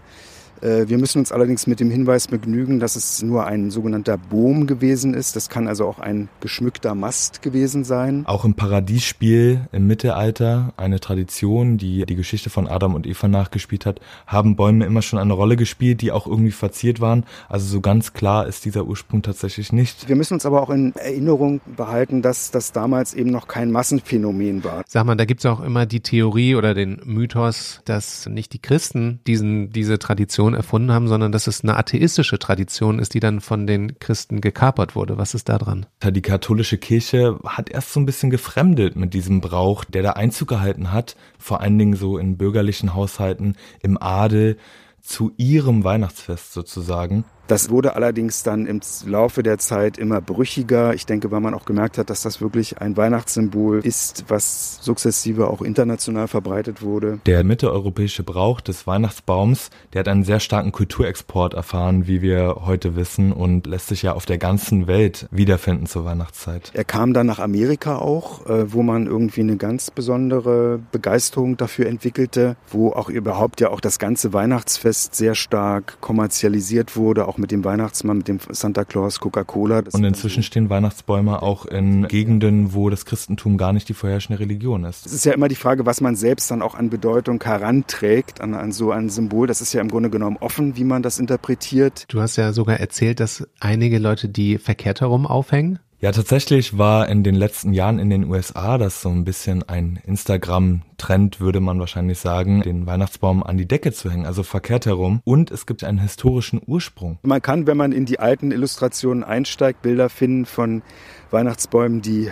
Äh, 0.62 0.88
wir 0.88 0.98
müssen 0.98 1.20
uns 1.20 1.32
allerdings 1.32 1.68
mit 1.68 1.80
dem 1.80 1.89
Hinweis 1.89 2.28
begnügen, 2.28 2.80
dass 2.80 2.96
es 2.96 3.22
nur 3.22 3.46
ein 3.46 3.72
sogenannter 3.72 4.18
Bohm 4.18 4.68
gewesen 4.68 5.13
ist. 5.13 5.36
Das 5.36 5.50
kann 5.50 5.68
also 5.68 5.86
auch 5.86 6.00
ein 6.00 6.30
geschmückter 6.39 6.96
Mast 6.96 7.41
gewesen 7.41 7.84
sein. 7.84 8.26
Auch 8.26 8.46
im 8.46 8.54
Paradiesspiel 8.54 9.68
im 9.72 9.88
Mittelalter, 9.88 10.74
eine 10.78 11.00
Tradition, 11.00 11.78
die 11.78 12.06
die 12.06 12.15
Geschichte 12.15 12.50
von 12.50 12.68
Adam 12.68 12.96
und 12.96 13.08
Eva 13.08 13.28
nachgespielt 13.28 13.86
hat, 13.86 14.00
haben 14.28 14.56
Bäume 14.56 14.86
immer 14.86 15.02
schon 15.02 15.20
eine 15.20 15.34
Rolle 15.34 15.56
gespielt, 15.56 16.02
die 16.02 16.12
auch 16.12 16.28
irgendwie 16.28 16.52
verziert 16.52 17.00
waren. 17.00 17.26
Also 17.50 17.68
so 17.68 17.82
ganz 17.82 18.13
klar 18.13 18.48
ist 18.48 18.65
dieser 18.65 18.86
Ursprung 18.86 19.22
tatsächlich 19.22 19.72
nicht. 19.72 20.08
Wir 20.08 20.15
müssen 20.15 20.34
uns 20.34 20.46
aber 20.46 20.62
auch 20.62 20.70
in 20.70 20.96
Erinnerung 20.96 21.62
behalten, 21.78 22.22
dass 22.22 22.52
das 22.52 22.72
damals 22.72 23.13
eben 23.13 23.30
noch 23.30 23.48
kein 23.48 23.72
Massenphänomen 23.72 24.63
war. 24.63 24.84
Sag 24.88 25.06
mal, 25.06 25.15
da 25.15 25.26
gibt 25.26 25.41
es 25.41 25.46
auch 25.46 25.62
immer 25.62 25.86
die 25.86 26.00
Theorie 26.00 26.56
oder 26.56 26.74
den 26.74 27.02
Mythos, 27.06 27.82
dass 27.86 28.28
nicht 28.28 28.54
die 28.54 28.60
Christen 28.60 29.20
diesen, 29.28 29.70
diese 29.72 30.00
Tradition 30.00 30.55
erfunden 30.56 30.91
haben, 30.91 31.08
sondern 31.08 31.32
dass 31.32 31.48
es 31.48 31.63
eine 31.63 31.78
atheistische 31.78 32.39
Tradition 32.39 33.00
ist, 33.00 33.13
die 33.13 33.20
dann 33.20 33.41
von 33.41 33.68
den 33.68 34.00
Christen 34.00 34.41
gekapert 34.41 34.96
wurde. 34.96 35.18
Was 35.18 35.34
ist 35.34 35.50
da 35.50 35.58
dran? 35.58 35.86
Die 36.04 36.22
katholische 36.22 36.78
Kirche 36.78 37.39
hat 37.46 37.70
erst 37.70 37.94
so 37.94 38.00
ein 38.00 38.06
bisschen 38.06 38.30
gefremdet 38.30 38.96
mit 38.96 39.13
diesem 39.13 39.41
Brauch, 39.41 39.84
der 39.84 40.04
da 40.04 40.12
Einzug 40.12 40.48
gehalten 40.48 40.91
hat, 40.91 41.15
vor 41.38 41.62
allen 41.62 41.78
Dingen 41.78 41.96
so 41.96 42.18
in 42.18 42.38
bürgerlichen 42.38 42.94
Haushalten, 42.94 43.56
im 43.82 44.02
Adel, 44.02 44.58
zu 45.02 45.34
ihrem 45.38 45.84
Weihnachtsfest 45.84 46.54
sozusagen. 46.54 47.26
Das 47.48 47.70
wurde 47.70 47.96
allerdings 47.96 48.44
dann 48.44 48.66
im 48.66 48.82
Laufe 49.06 49.44
der 49.44 49.58
Zeit 49.58 49.98
immer 49.98 50.22
brüchiger. 50.22 50.94
Ich 50.94 51.06
denke, 51.06 51.30
weil 51.32 51.42
man 51.42 51.54
auch 51.54 51.66
gemerkt 51.66 51.98
hat, 51.98 52.10
dass 52.10 52.24
das 52.24 52.42
wirklich 52.42 52.80
ein 52.80 52.98
Weihnachtssymbol 52.98 53.80
ist, 53.86 54.26
was 54.28 54.80
sukzessive 54.82 55.48
auch 55.48 55.62
international 55.62 56.28
verbreitet 56.28 56.82
wurde. 56.82 57.20
Der 57.26 57.44
mitteleuropäische 57.44 58.24
Brauch 58.24 58.62
des 58.62 58.88
Weihnachtsbaums, 58.88 59.70
der 59.94 60.00
hat 60.00 60.08
einen 60.08 60.24
sehr 60.24 60.40
starken 60.40 60.72
Kulturexport 60.72 61.54
erfahren, 61.54 62.08
wie 62.08 62.22
wir 62.22 62.62
heute 62.66 62.96
wissen, 62.96 63.32
und 63.32 63.68
lässt 63.68 63.88
sich 63.88 64.02
ja 64.02 64.14
auf 64.14 64.26
der 64.26 64.38
ganzen 64.38 64.88
Welt 64.88 65.28
wiederfinden 65.32 65.86
zur 65.86 66.06
Weihnachtszeit. 66.06 66.72
Er 66.74 66.84
kam 66.84 67.14
dann 67.14 67.28
nach 67.28 67.40
Amerika 67.40 67.98
auch, 67.98 68.46
äh, 68.48 68.74
wo 68.74 68.82
man 68.82 69.06
irgendwie 69.06 69.42
eine 69.42 69.58
ganz 69.58 69.92
besondere 69.92 70.80
Begeisterung 70.92 71.58
dafür 71.58 71.88
entwickelte, 71.88 72.56
wo 72.70 72.92
auch 72.92 73.10
überhaupt 73.10 73.62
ja 73.62 73.70
auch 73.70 73.80
das 73.80 74.00
ganze 74.00 74.34
Weihnachtsfest 74.34 75.16
sehr 75.16 75.36
stark 75.36 75.98
kommerzialisiert 76.02 76.96
wurde, 76.96 77.28
auch 77.28 77.35
mit 77.38 77.52
dem 77.52 77.63
Weihnachtsmann, 77.63 78.17
mit 78.17 78.28
dem 78.28 78.39
Santa 78.50 78.86
Claus, 78.86 79.19
Coca-Cola. 79.19 79.84
Und 79.91 80.04
inzwischen 80.04 80.43
stehen 80.43 80.69
Weihnachtsbäume 80.69 81.41
auch 81.41 81.65
in 81.65 82.08
Gegenden, 82.08 82.74
wo 82.74 82.89
das 82.89 83.06
Christentum 83.06 83.58
gar 83.58 83.74
nicht 83.74 83.89
die 83.89 83.93
vorherrschende 83.93 84.39
Religion 84.39 84.84
ist. 84.84 85.06
Es 85.06 85.13
ist 85.13 85.26
ja 85.26 85.34
immer 85.34 85.48
die 85.48 85.56
Frage, 85.56 85.86
was 85.86 86.02
man 86.02 86.15
selbst 86.15 86.50
dann 86.52 86.62
auch 86.62 86.76
an 86.76 86.89
Bedeutung 86.89 87.43
heranträgt, 87.43 88.41
an, 88.41 88.54
an 88.54 88.71
so 88.71 88.91
ein 88.91 89.10
Symbol. 89.10 89.48
Das 89.48 89.62
ist 89.62 89.74
ja 89.74 89.82
im 89.82 89.89
Grunde 89.89 90.10
genommen 90.10 90.38
offen, 90.39 90.76
wie 90.78 90.84
man 90.84 91.04
das 91.04 91.19
interpretiert. 91.19 92.06
Du 92.08 92.21
hast 92.21 92.36
ja 92.36 92.54
sogar 92.54 92.80
erzählt, 92.80 93.19
dass 93.19 93.48
einige 93.60 94.00
Leute 94.00 94.30
die 94.30 94.58
verkehrt 94.58 95.02
herum 95.02 95.26
aufhängen. 95.26 95.80
Ja, 96.02 96.12
tatsächlich 96.12 96.78
war 96.78 97.08
in 97.08 97.24
den 97.24 97.36
letzten 97.36 97.72
Jahren 97.72 98.00
in 98.00 98.10
den 98.10 98.26
USA 98.26 98.78
das 98.78 99.02
so 99.02 99.10
ein 99.10 99.24
bisschen 99.24 99.64
ein 99.64 100.00
Instagram-Trend, 100.06 101.40
würde 101.40 101.62
man 101.62 101.80
wahrscheinlich 101.80 102.20
sagen, 102.20 102.62
den 102.64 102.86
Weihnachtsbaum 102.86 103.42
an 103.44 103.58
die 103.58 103.66
Decke 103.66 103.94
zu 103.94 104.12
hängen, 104.12 104.26
also 104.26 104.44
verkehrt 104.44 104.86
herum. 104.86 105.22
Und 105.24 105.52
es 105.52 105.66
gibt 105.66 105.86
einen 105.86 106.00
historischen 106.00 106.62
Ursprung. 106.66 107.18
Man 107.24 107.42
kann, 107.42 107.66
wenn 107.66 107.78
man 107.78 107.94
in 107.94 108.06
die 108.06 108.20
alten 108.20 108.52
Illustrationen 108.52 109.24
einsteigt, 109.24 109.82
Bilder 109.84 110.10
finden 110.10 110.46
von 110.46 110.84
Weihnachtsbäumen, 111.32 112.02
die 112.02 112.30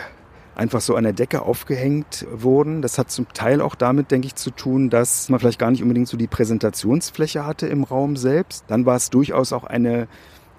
einfach 0.55 0.81
so 0.81 0.95
an 0.95 1.05
der 1.05 1.13
Decke 1.13 1.41
aufgehängt 1.41 2.27
wurden. 2.31 2.81
Das 2.81 2.97
hat 2.97 3.11
zum 3.11 3.27
Teil 3.33 3.61
auch 3.61 3.75
damit, 3.75 4.11
denke 4.11 4.27
ich, 4.27 4.35
zu 4.35 4.51
tun, 4.51 4.89
dass 4.89 5.29
man 5.29 5.39
vielleicht 5.39 5.57
gar 5.57 5.71
nicht 5.71 5.81
unbedingt 5.81 6.09
so 6.09 6.17
die 6.17 6.27
Präsentationsfläche 6.27 7.45
hatte 7.45 7.67
im 7.67 7.83
Raum 7.83 8.17
selbst. 8.17 8.65
Dann 8.67 8.85
war 8.85 8.97
es 8.97 9.09
durchaus 9.09 9.53
auch 9.53 9.63
eine 9.63 10.07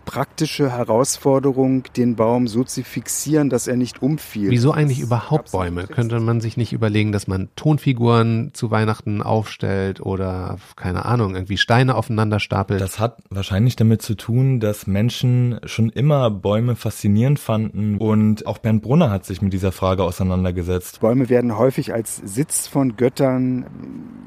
praktische 0.05 0.71
Herausforderung, 0.71 1.85
den 1.97 2.17
Baum 2.17 2.47
so 2.47 2.65
zu 2.65 2.83
fixieren, 2.83 3.51
dass 3.51 3.67
er 3.67 3.77
nicht 3.77 4.03
umfiel. 4.03 4.51
Wieso 4.51 4.73
eigentlich 4.73 5.01
überhaupt 5.01 5.53
Bäume? 5.53 5.87
Könnte 5.87 6.21
man 6.21 6.41
sich 6.41 6.57
nicht 6.57 6.73
überlegen, 6.73 7.13
dass 7.13 7.27
man 7.27 7.49
Tonfiguren 7.57 8.51
zu 8.53 8.71
Weihnachten 8.71 9.23
aufstellt 9.23 10.01
oder 10.01 10.59
keine 10.77 11.05
Ahnung, 11.05 11.35
irgendwie 11.35 11.57
Steine 11.57 11.95
aufeinander 11.95 12.41
stapelt? 12.41 12.81
Das 12.81 12.99
hat 12.99 13.19
wahrscheinlich 13.31 13.77
damit 13.77 14.03
zu 14.03 14.15
tun, 14.15 14.61
dass 14.61 14.87
Menschen 14.87 15.59
schon 15.65 15.91
immer 15.91 16.31
Bäume 16.31 16.77
faszinierend 16.77 17.39
fanden 17.39 17.99
und 17.99 18.47
auch 18.47 18.59
Bernd 18.59 18.83
Brunner 18.83 19.11
hat 19.11 19.25
sich 19.25 19.43
mit 19.43 19.53
dieser 19.53 19.73
Frage 19.73 20.05
auseinandergesetzt. 20.05 21.01
Bäume 21.01 21.29
werden 21.29 21.57
häufig 21.59 21.93
als 21.93 22.17
Sitz 22.17 22.67
von 22.67 22.97
Göttern 22.97 23.67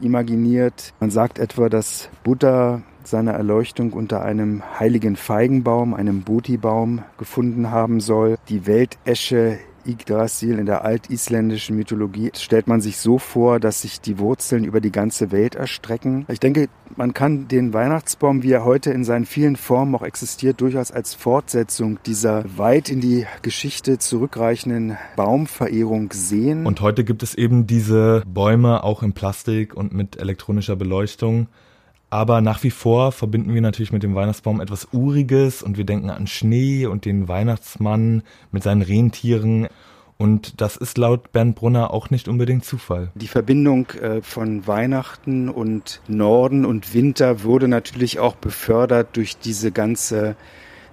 imaginiert. 0.01 0.93
Man 0.99 1.11
sagt 1.11 1.39
etwa, 1.39 1.69
dass 1.69 2.09
Buddha 2.23 2.81
seine 3.07 3.33
Erleuchtung 3.33 3.93
unter 3.93 4.21
einem 4.21 4.63
heiligen 4.79 5.15
Feigenbaum, 5.15 5.93
einem 5.93 6.21
Bodhi-Baum, 6.21 7.03
gefunden 7.17 7.71
haben 7.71 7.99
soll. 7.99 8.37
Die 8.49 8.67
Weltesche 8.67 9.59
Yggdrasil 9.87 10.59
in 10.59 10.65
der 10.65 10.83
altisländischen 10.83 11.75
Mythologie 11.77 12.31
stellt 12.35 12.67
man 12.67 12.81
sich 12.81 12.97
so 12.97 13.17
vor, 13.17 13.59
dass 13.59 13.81
sich 13.81 14.01
die 14.01 14.19
Wurzeln 14.19 14.63
über 14.63 14.81
die 14.81 14.91
ganze 14.91 15.31
Welt 15.31 15.55
erstrecken. 15.55 16.25
Ich 16.27 16.39
denke, 16.39 16.67
man 16.95 17.13
kann 17.13 17.47
den 17.47 17.73
Weihnachtsbaum, 17.73 18.43
wie 18.43 18.51
er 18.51 18.65
heute 18.65 18.91
in 18.91 19.03
seinen 19.03 19.25
vielen 19.25 19.55
Formen 19.55 19.95
auch 19.95 20.03
existiert, 20.03 20.61
durchaus 20.61 20.91
als 20.91 21.13
Fortsetzung 21.13 21.99
dieser 22.05 22.43
weit 22.57 22.89
in 22.89 23.01
die 23.01 23.25
Geschichte 23.41 23.97
zurückreichenden 23.97 24.97
Baumverehrung 25.15 26.11
sehen. 26.11 26.65
Und 26.65 26.81
heute 26.81 27.03
gibt 27.03 27.23
es 27.23 27.35
eben 27.35 27.67
diese 27.67 28.23
Bäume 28.27 28.83
auch 28.83 29.03
in 29.03 29.13
Plastik 29.13 29.75
und 29.75 29.93
mit 29.93 30.17
elektronischer 30.17 30.75
Beleuchtung. 30.75 31.47
Aber 32.09 32.39
nach 32.41 32.63
wie 32.63 32.71
vor 32.71 33.11
verbinden 33.11 33.53
wir 33.53 33.61
natürlich 33.61 33.91
mit 33.91 34.03
dem 34.03 34.15
Weihnachtsbaum 34.15 34.61
etwas 34.61 34.87
Uriges 34.93 35.61
und 35.61 35.77
wir 35.77 35.83
denken 35.83 36.09
an 36.09 36.27
Schnee 36.27 36.85
und 36.85 37.03
den 37.03 37.27
Weihnachtsmann 37.27 38.23
mit 38.51 38.63
seinen 38.63 38.81
Rentieren. 38.81 39.67
Und 40.17 40.61
das 40.61 40.77
ist 40.77 40.97
laut 40.97 41.31
Bernd 41.31 41.55
Brunner 41.55 41.91
auch 41.91 42.09
nicht 42.09 42.27
unbedingt 42.27 42.65
Zufall. 42.65 43.11
Die 43.15 43.27
Verbindung 43.27 43.89
äh, 44.01 44.21
von 44.21 44.65
Weihnachten 44.65 45.49
und 45.49 46.01
Norden 46.07 46.65
und 46.65 46.93
Winter 46.93 47.43
wurde 47.43 47.67
natürlich 47.67 48.19
auch 48.19 48.35
befördert 48.35 49.09
durch 49.15 49.37
diese 49.37 49.71
ganze 49.71 50.35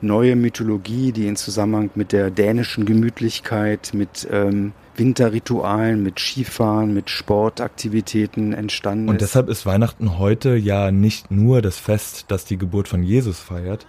neue 0.00 0.36
Mythologie, 0.36 1.12
die 1.12 1.26
in 1.26 1.36
Zusammenhang 1.36 1.90
mit 1.94 2.12
der 2.12 2.30
dänischen 2.30 2.84
Gemütlichkeit, 2.84 3.92
mit 3.94 4.28
ähm, 4.30 4.72
Winterritualen, 4.96 6.02
mit 6.02 6.18
Skifahren, 6.18 6.94
mit 6.94 7.10
Sportaktivitäten 7.10 8.52
entstanden 8.52 9.08
Und 9.08 9.20
deshalb 9.20 9.48
ist 9.48 9.66
Weihnachten 9.66 10.18
heute 10.18 10.56
ja 10.56 10.90
nicht 10.90 11.30
nur 11.30 11.62
das 11.62 11.78
Fest, 11.78 12.26
das 12.28 12.44
die 12.44 12.58
Geburt 12.58 12.88
von 12.88 13.02
Jesus 13.02 13.40
feiert, 13.40 13.86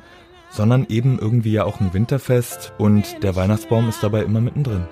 sondern 0.49 0.85
eben 0.89 1.19
irgendwie 1.19 1.51
ja 1.51 1.65
auch 1.65 1.79
ein 1.79 1.93
Winterfest 1.93 2.73
und 2.77 3.23
der 3.23 3.35
Weihnachtsbaum 3.35 3.89
ist 3.89 4.01
dabei 4.03 4.23
immer 4.23 4.41
mittendrin. 4.41 4.87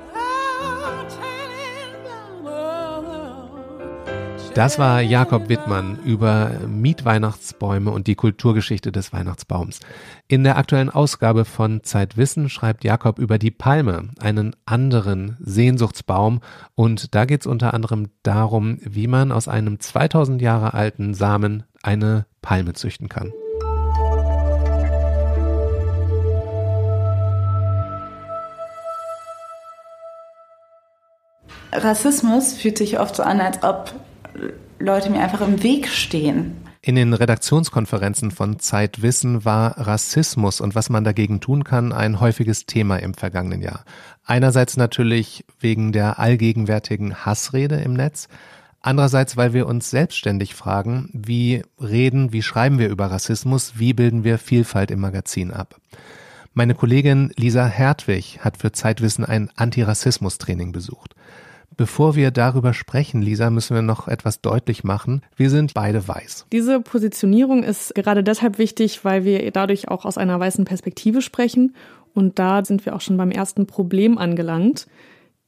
Das 4.56 4.78
war 4.78 5.02
Jakob 5.02 5.50
Wittmann 5.50 5.98
über 6.06 6.52
Mietweihnachtsbäume 6.68 7.90
und 7.90 8.06
die 8.06 8.14
Kulturgeschichte 8.14 8.92
des 8.92 9.12
Weihnachtsbaums. 9.12 9.80
In 10.28 10.44
der 10.44 10.58
aktuellen 10.58 10.92
Ausgabe 10.92 11.44
von 11.44 11.84
Zeitwissen 11.84 12.50
schreibt 12.50 12.84
Jakob 12.84 13.18
über 13.18 13.40
die 13.40 13.50
Palme, 13.50 14.10
einen 14.20 14.56
anderen 14.68 15.38
Sehnsuchtsbaum. 15.40 16.42
Und 16.76 17.16
da 17.16 17.26
geht 17.26 17.42
es 17.42 17.48
unter 17.48 17.74
anderem 17.74 18.10
darum, 18.22 18.78
wie 18.82 19.08
man 19.08 19.32
aus 19.32 19.48
einem 19.48 19.80
2000 19.80 20.40
Jahre 20.40 20.76
alten 20.76 21.16
Samen 21.16 21.64
eine 21.82 22.28
Palme 22.44 22.74
züchten 22.74 23.10
kann. 23.10 23.32
Rassismus 31.72 32.54
fühlt 32.54 32.78
sich 32.78 33.00
oft 33.00 33.16
so 33.16 33.24
an, 33.24 33.42
als 33.42 33.64
ob 33.64 33.96
Leute 34.80 35.10
mir 35.10 35.22
einfach 35.22 35.42
im 35.42 35.64
Weg 35.64 35.88
stehen. 35.88 36.58
In 36.86 36.96
den 36.96 37.14
Redaktionskonferenzen 37.14 38.32
von 38.32 38.60
Zeitwissen 38.60 39.46
war 39.46 39.78
Rassismus 39.78 40.60
und 40.60 40.76
was 40.76 40.90
man 40.90 41.06
dagegen 41.06 41.40
tun 41.40 41.64
kann 41.64 41.94
ein 41.94 42.20
häufiges 42.20 42.66
Thema 42.66 42.98
im 42.98 43.14
vergangenen 43.14 43.62
Jahr. 43.62 43.86
Einerseits 44.26 44.76
natürlich 44.76 45.46
wegen 45.62 45.94
der 45.94 46.20
allgegenwärtigen 46.20 47.26
Hassrede 47.26 47.76
im 47.76 47.94
Netz, 47.94 48.28
andererseits 48.82 49.38
weil 49.38 49.54
wir 49.54 49.66
uns 49.66 49.90
selbstständig 49.92 50.56
fragen, 50.56 51.10
wie 51.14 51.64
reden, 51.80 52.34
wie 52.34 52.42
schreiben 52.42 52.80
wir 52.80 52.90
über 52.90 53.06
Rassismus, 53.06 53.76
wie 53.78 53.94
bilden 53.94 54.26
wir 54.26 54.38
Vielfalt 54.38 54.92
im 54.92 55.00
Magazin 55.00 55.52
ab. 55.52 55.80
Meine 56.54 56.76
Kollegin 56.76 57.32
Lisa 57.38 57.66
Hertwig 57.66 58.40
hat 58.42 58.58
für 58.58 58.74
Zeitwissen 58.74 59.24
ein 59.24 59.50
Antirassismus-Training 59.56 60.74
besucht. 60.74 61.16
Bevor 61.78 62.16
wir 62.16 62.32
darüber 62.32 62.74
sprechen, 62.74 63.22
Lisa, 63.22 63.50
müssen 63.50 63.76
wir 63.76 63.82
noch 63.82 64.08
etwas 64.08 64.42
deutlich 64.42 64.84
machen. 64.84 65.22
Wir 65.36 65.50
sind 65.50 65.74
beide 65.74 66.08
weiß. 66.08 66.48
Diese 66.52 66.80
Positionierung 66.80 67.64
ist 67.64 67.96
gerade 67.96 68.24
deshalb 68.24 68.58
wichtig, 68.58 69.04
weil 69.04 69.24
wir 69.24 69.50
dadurch 69.52 69.88
auch 69.88 70.06
aus 70.06 70.18
einer 70.18 70.40
weißen 70.40 70.66
Perspektive 70.66 71.22
sprechen. 71.22 71.76
Und 72.14 72.40
da 72.40 72.64
sind 72.64 72.86
wir 72.86 72.96
auch 72.96 73.02
schon 73.02 73.18
beim 73.18 73.32
ersten 73.32 73.66
Problem 73.66 74.18
angelangt. 74.18 74.88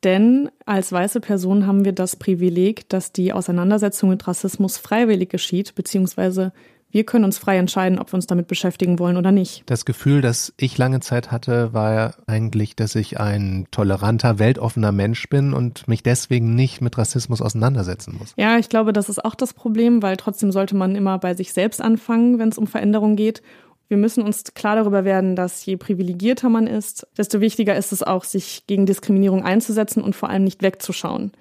Denn 0.04 0.50
als 0.66 0.92
weiße 0.92 1.20
Person 1.20 1.66
haben 1.66 1.84
wir 1.86 1.94
das 1.94 2.16
Privileg, 2.16 2.88
dass 2.90 3.12
die 3.12 3.34
Auseinandersetzung 3.34 4.10
mit 4.10 4.28
Rassismus 4.28 4.78
freiwillig 4.78 5.30
geschieht, 5.30 5.74
beziehungsweise 5.74 6.54
wir 6.96 7.04
können 7.04 7.26
uns 7.26 7.38
frei 7.38 7.58
entscheiden, 7.58 8.00
ob 8.00 8.14
wir 8.14 8.16
uns 8.16 8.26
damit 8.26 8.48
beschäftigen 8.48 9.00
wollen 9.00 9.18
oder 9.18 9.34
nicht. 9.34 9.64
Das 9.66 9.84
Gefühl, 9.84 10.22
das 10.22 10.54
ich 10.56 10.78
lange 10.78 11.02
Zeit 11.02 11.30
hatte, 11.30 11.74
war 11.74 12.14
eigentlich, 12.26 12.78
dass 12.78 12.96
ich 12.96 13.20
ein 13.20 13.68
toleranter, 13.70 14.40
weltoffener 14.40 14.94
Mensch 14.94 15.28
bin 15.28 15.54
und 15.54 15.90
mich 15.90 16.04
deswegen 16.04 16.56
nicht 16.56 16.80
mit 16.80 16.98
Rassismus 16.98 17.42
auseinandersetzen 17.42 18.16
muss. 18.18 18.32
Ja, 18.38 18.58
ich 18.60 18.70
glaube, 18.70 18.94
das 18.94 19.10
ist 19.10 19.26
auch 19.26 19.36
das 19.36 19.54
Problem, 19.54 20.04
weil 20.04 20.16
trotzdem 20.16 20.54
sollte 20.54 20.78
man 20.78 20.96
immer 20.96 21.20
bei 21.20 21.34
sich 21.34 21.52
selbst 21.52 21.82
anfangen, 21.82 22.40
wenn 22.40 22.48
es 22.48 22.58
um 22.58 22.66
Veränderung 22.66 23.18
geht. 23.18 23.42
Wir 23.90 23.98
müssen 23.98 24.24
uns 24.24 24.54
klar 24.54 24.78
darüber 24.78 25.04
werden, 25.04 25.36
dass 25.36 25.66
je 25.66 25.76
privilegierter 25.76 26.48
man 26.48 26.66
ist, 26.66 27.08
desto 27.18 27.42
wichtiger 27.42 27.76
ist 27.76 27.92
es 27.92 28.04
auch, 28.04 28.24
sich 28.24 28.68
gegen 28.68 28.86
Diskriminierung 28.86 29.44
einzusetzen 29.44 30.02
und 30.02 30.16
vor 30.16 30.30
allem 30.30 30.46
nicht 30.46 30.64
wegzuschauen 30.64 31.34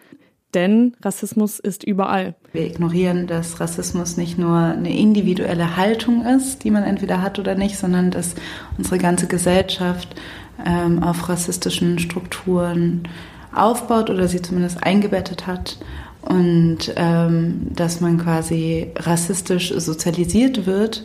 denn 0.55 0.95
Rassismus 1.03 1.59
ist 1.59 1.85
überall. 1.85 2.35
Wir 2.53 2.67
ignorieren, 2.67 3.27
dass 3.27 3.61
Rassismus 3.61 4.17
nicht 4.17 4.39
nur 4.39 4.57
eine 4.57 4.97
individuelle 4.97 5.77
Haltung 5.77 6.25
ist, 6.25 6.65
die 6.65 6.71
man 6.71 6.85
entweder 6.85 7.23
hat 7.23 7.39
oder 7.39 7.55
nicht, 7.55 7.77
sondern 7.77 8.11
dass 8.11 8.35
unsere 8.79 8.99
ganze 8.99 9.27
Gesellschaft 9.27 10.15
ähm, 10.65 11.03
auf 11.03 11.29
rassistischen 11.29 11.99
Strukturen 11.99 13.09
aufbaut 13.55 14.11
oder 14.11 14.29
sie 14.29 14.43
zumindest 14.43 14.83
eingebettet 14.83 15.47
hat 15.47 15.79
und 16.23 16.93
ähm, 16.97 17.69
dass 17.75 18.01
man 18.01 18.19
quasi 18.19 18.91
rassistisch 18.97 19.73
sozialisiert 19.77 20.67
wird, 20.67 21.05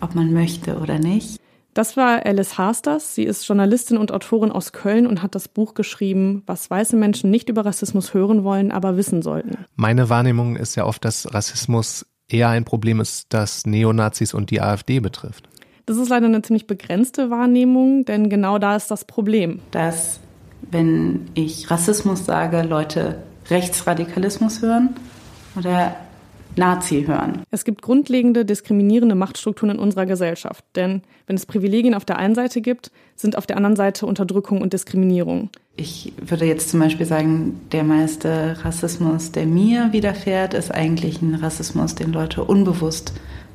ob 0.00 0.14
man 0.14 0.32
möchte 0.32 0.78
oder 0.78 0.98
nicht. 0.98 1.40
Das 1.74 1.96
war 1.96 2.26
Alice 2.26 2.58
Hasters. 2.58 3.14
Sie 3.14 3.24
ist 3.24 3.46
Journalistin 3.46 3.98
und 3.98 4.10
Autorin 4.12 4.50
aus 4.50 4.72
Köln 4.72 5.06
und 5.06 5.22
hat 5.22 5.34
das 5.34 5.48
Buch 5.48 5.74
geschrieben, 5.74 6.42
was 6.46 6.70
weiße 6.70 6.96
Menschen 6.96 7.30
nicht 7.30 7.48
über 7.48 7.64
Rassismus 7.64 8.14
hören 8.14 8.42
wollen, 8.42 8.72
aber 8.72 8.96
wissen 8.96 9.22
sollten. 9.22 9.64
Meine 9.76 10.08
Wahrnehmung 10.08 10.56
ist 10.56 10.74
ja 10.74 10.84
oft, 10.84 11.04
dass 11.04 11.32
Rassismus 11.32 12.06
eher 12.28 12.48
ein 12.48 12.64
Problem 12.64 13.00
ist, 13.00 13.26
das 13.32 13.66
Neonazis 13.66 14.34
und 14.34 14.50
die 14.50 14.60
AfD 14.60 15.00
betrifft. 15.00 15.48
Das 15.86 15.96
ist 15.96 16.08
leider 16.10 16.26
eine 16.26 16.42
ziemlich 16.42 16.66
begrenzte 16.66 17.30
Wahrnehmung, 17.30 18.04
denn 18.04 18.28
genau 18.28 18.58
da 18.58 18.76
ist 18.76 18.90
das 18.90 19.06
Problem. 19.06 19.60
Dass, 19.70 20.20
wenn 20.70 21.28
ich 21.34 21.70
Rassismus 21.70 22.26
sage, 22.26 22.62
Leute 22.62 23.22
Rechtsradikalismus 23.48 24.60
hören 24.60 24.90
oder 25.56 25.96
Nazi 26.56 27.04
hören. 27.06 27.42
Es 27.50 27.64
gibt 27.64 27.82
grundlegende 27.82 28.44
diskriminierende 28.44 29.14
Machtstrukturen 29.14 29.76
in 29.76 29.80
unserer 29.80 30.06
Gesellschaft. 30.06 30.64
Denn 30.74 31.02
wenn 31.26 31.36
es 31.36 31.46
Privilegien 31.46 31.94
auf 31.94 32.04
der 32.04 32.18
einen 32.18 32.34
Seite 32.34 32.60
gibt, 32.60 32.90
sind 33.16 33.36
auf 33.36 33.46
der 33.46 33.56
anderen 33.56 33.76
Seite 33.76 34.06
Unterdrückung 34.06 34.60
und 34.60 34.72
Diskriminierung. 34.72 35.50
Ich 35.76 36.12
würde 36.20 36.44
jetzt 36.44 36.70
zum 36.70 36.80
Beispiel 36.80 37.06
sagen, 37.06 37.60
der 37.70 37.84
meiste 37.84 38.56
Rassismus, 38.64 39.30
der 39.30 39.46
mir 39.46 39.92
widerfährt, 39.92 40.54
ist 40.54 40.72
eigentlich 40.72 41.22
ein 41.22 41.36
Rassismus, 41.36 41.94
den 41.94 42.12
Leute 42.12 42.42
unbewusst 42.42 43.12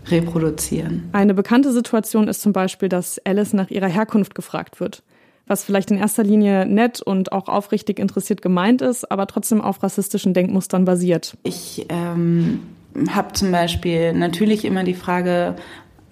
reproduzieren. 0.08 1.10
Eine 1.12 1.34
bekannte 1.34 1.72
Situation 1.72 2.28
ist 2.28 2.42
zum 2.42 2.54
Beispiel, 2.54 2.90
dass 2.90 3.20
Alice 3.26 3.54
nach 3.54 3.70
ihrer 3.70 3.88
Herkunft 3.88 4.36
gefragt 4.36 4.80
wird 4.80 5.04
was 5.46 5.64
vielleicht 5.64 5.92
in 5.92 5.98
erster 5.98 6.24
Linie 6.24 6.66
nett 6.66 7.02
und 7.02 7.32
auch 7.32 7.48
aufrichtig 7.50 8.00
interessiert 8.00 8.42
gemeint 8.42 8.82
ist, 8.82 9.12
aber 9.12 9.28
trotzdem 9.28 9.62
auf 9.62 9.84
rassistischen 9.84 10.34
Denkmustern 10.34 10.86
basiert. 10.86 11.38
Ich 11.44 11.86
ähm, 11.90 12.62
habe 13.10 13.34
zum 13.34 13.52
Beispiel 13.52 14.14
natürlich 14.14 14.66
immer 14.66 14.84
die 14.84 14.94
Frage 14.94 15.56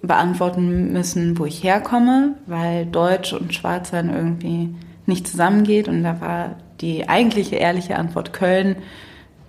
beantworten 0.02 0.92
müssen, 0.92 1.38
wo 1.38 1.46
ich 1.46 1.64
herkomme, 1.64 2.36
weil 2.48 2.86
Deutsch 2.86 3.34
und 3.34 3.54
Schwarzsein 3.54 4.10
irgendwie 4.10 4.74
nicht 5.06 5.28
zusammengeht. 5.28 5.88
Und 5.88 6.04
da 6.04 6.20
war 6.22 6.56
die 6.82 7.08
eigentliche 7.08 7.58
ehrliche 7.58 7.98
Antwort 7.98 8.34
Köln 8.34 8.78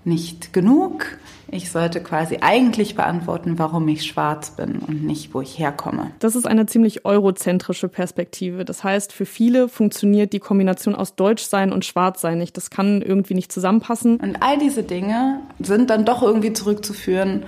nicht 0.05 0.53
genug. 0.53 1.19
Ich 1.55 1.71
sollte 1.71 2.03
quasi 2.03 2.39
eigentlich 2.41 2.95
beantworten, 2.95 3.59
warum 3.59 3.87
ich 3.89 4.07
schwarz 4.07 4.53
bin 4.53 4.79
und 4.79 5.05
nicht, 5.05 5.35
wo 5.35 5.43
ich 5.43 5.59
herkomme. 5.59 6.11
Das 6.19 6.35
ist 6.35 6.47
eine 6.47 6.65
ziemlich 6.65 7.05
eurozentrische 7.05 7.89
Perspektive. 7.89 8.65
Das 8.65 8.83
heißt, 8.83 9.13
für 9.13 9.27
viele 9.27 9.69
funktioniert 9.69 10.33
die 10.33 10.39
Kombination 10.39 10.95
aus 10.95 11.15
Deutschsein 11.15 11.71
und 11.71 11.85
Schwarzsein 11.85 12.39
nicht. 12.39 12.57
Das 12.57 12.71
kann 12.71 13.03
irgendwie 13.03 13.35
nicht 13.35 13.53
zusammenpassen. 13.53 14.17
Und 14.17 14.43
all 14.43 14.59
diese 14.59 14.83
Dinge 14.83 15.41
sind 15.59 15.91
dann 15.91 16.07
doch 16.07 16.23
irgendwie 16.23 16.55
zurückzuführen 16.55 17.45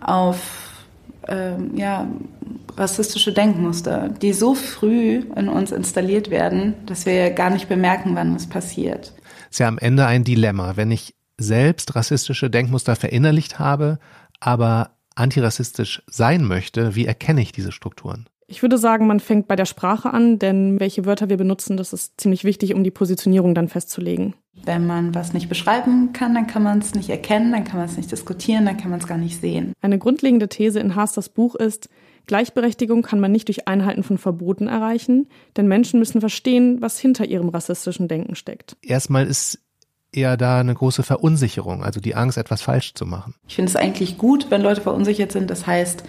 auf 0.00 0.38
ähm, 1.26 1.72
ja, 1.74 2.06
rassistische 2.76 3.32
Denkmuster, 3.32 4.08
die 4.08 4.32
so 4.32 4.54
früh 4.54 5.24
in 5.34 5.48
uns 5.48 5.72
installiert 5.72 6.30
werden, 6.30 6.74
dass 6.86 7.06
wir 7.06 7.30
gar 7.30 7.50
nicht 7.50 7.68
bemerken, 7.68 8.14
wann 8.14 8.36
es 8.36 8.46
passiert. 8.46 9.12
Ist 9.50 9.60
ja 9.60 9.68
am 9.68 9.78
Ende 9.78 10.06
ein 10.06 10.24
Dilemma. 10.24 10.76
Wenn 10.76 10.90
ich 10.90 11.14
selbst 11.38 11.94
rassistische 11.94 12.50
Denkmuster 12.50 12.96
verinnerlicht 12.96 13.58
habe, 13.58 13.98
aber 14.40 14.90
antirassistisch 15.14 16.02
sein 16.06 16.44
möchte, 16.44 16.94
wie 16.94 17.06
erkenne 17.06 17.40
ich 17.40 17.52
diese 17.52 17.72
Strukturen? 17.72 18.28
Ich 18.50 18.62
würde 18.62 18.78
sagen, 18.78 19.06
man 19.06 19.20
fängt 19.20 19.46
bei 19.46 19.56
der 19.56 19.66
Sprache 19.66 20.10
an, 20.10 20.38
denn 20.38 20.80
welche 20.80 21.04
Wörter 21.04 21.28
wir 21.28 21.36
benutzen, 21.36 21.76
das 21.76 21.92
ist 21.92 22.18
ziemlich 22.18 22.44
wichtig, 22.44 22.72
um 22.72 22.82
die 22.82 22.90
Positionierung 22.90 23.54
dann 23.54 23.68
festzulegen. 23.68 24.34
Wenn 24.64 24.86
man 24.86 25.14
was 25.14 25.34
nicht 25.34 25.50
beschreiben 25.50 26.14
kann, 26.14 26.34
dann 26.34 26.46
kann 26.46 26.62
man 26.62 26.78
es 26.78 26.94
nicht 26.94 27.10
erkennen, 27.10 27.52
dann 27.52 27.64
kann 27.64 27.76
man 27.76 27.88
es 27.88 27.98
nicht 27.98 28.10
diskutieren, 28.10 28.64
dann 28.64 28.78
kann 28.78 28.90
man 28.90 29.00
es 29.00 29.06
gar 29.06 29.18
nicht 29.18 29.40
sehen. 29.40 29.74
Eine 29.82 29.98
grundlegende 29.98 30.48
These 30.48 30.80
in 30.80 30.94
Haasters 30.94 31.28
Buch 31.28 31.56
ist, 31.56 31.90
Gleichberechtigung 32.26 33.02
kann 33.02 33.20
man 33.20 33.32
nicht 33.32 33.48
durch 33.48 33.68
Einhalten 33.68 34.02
von 34.02 34.18
Verboten 34.18 34.66
erreichen, 34.66 35.28
denn 35.56 35.68
Menschen 35.68 35.98
müssen 35.98 36.20
verstehen, 36.20 36.80
was 36.80 36.98
hinter 36.98 37.26
ihrem 37.26 37.50
rassistischen 37.50 38.08
Denken 38.08 38.34
steckt. 38.34 38.76
Erstmal 38.82 39.26
ist 39.26 39.60
eher 40.12 40.36
da 40.36 40.60
eine 40.60 40.74
große 40.74 41.02
Verunsicherung, 41.02 41.82
also 41.82 42.00
die 42.00 42.14
Angst, 42.14 42.38
etwas 42.38 42.62
falsch 42.62 42.94
zu 42.94 43.06
machen. 43.06 43.34
Ich 43.46 43.56
finde 43.56 43.70
es 43.70 43.76
eigentlich 43.76 44.18
gut, 44.18 44.50
wenn 44.50 44.62
Leute 44.62 44.80
verunsichert 44.80 45.32
sind. 45.32 45.50
Das 45.50 45.66
heißt, 45.66 46.04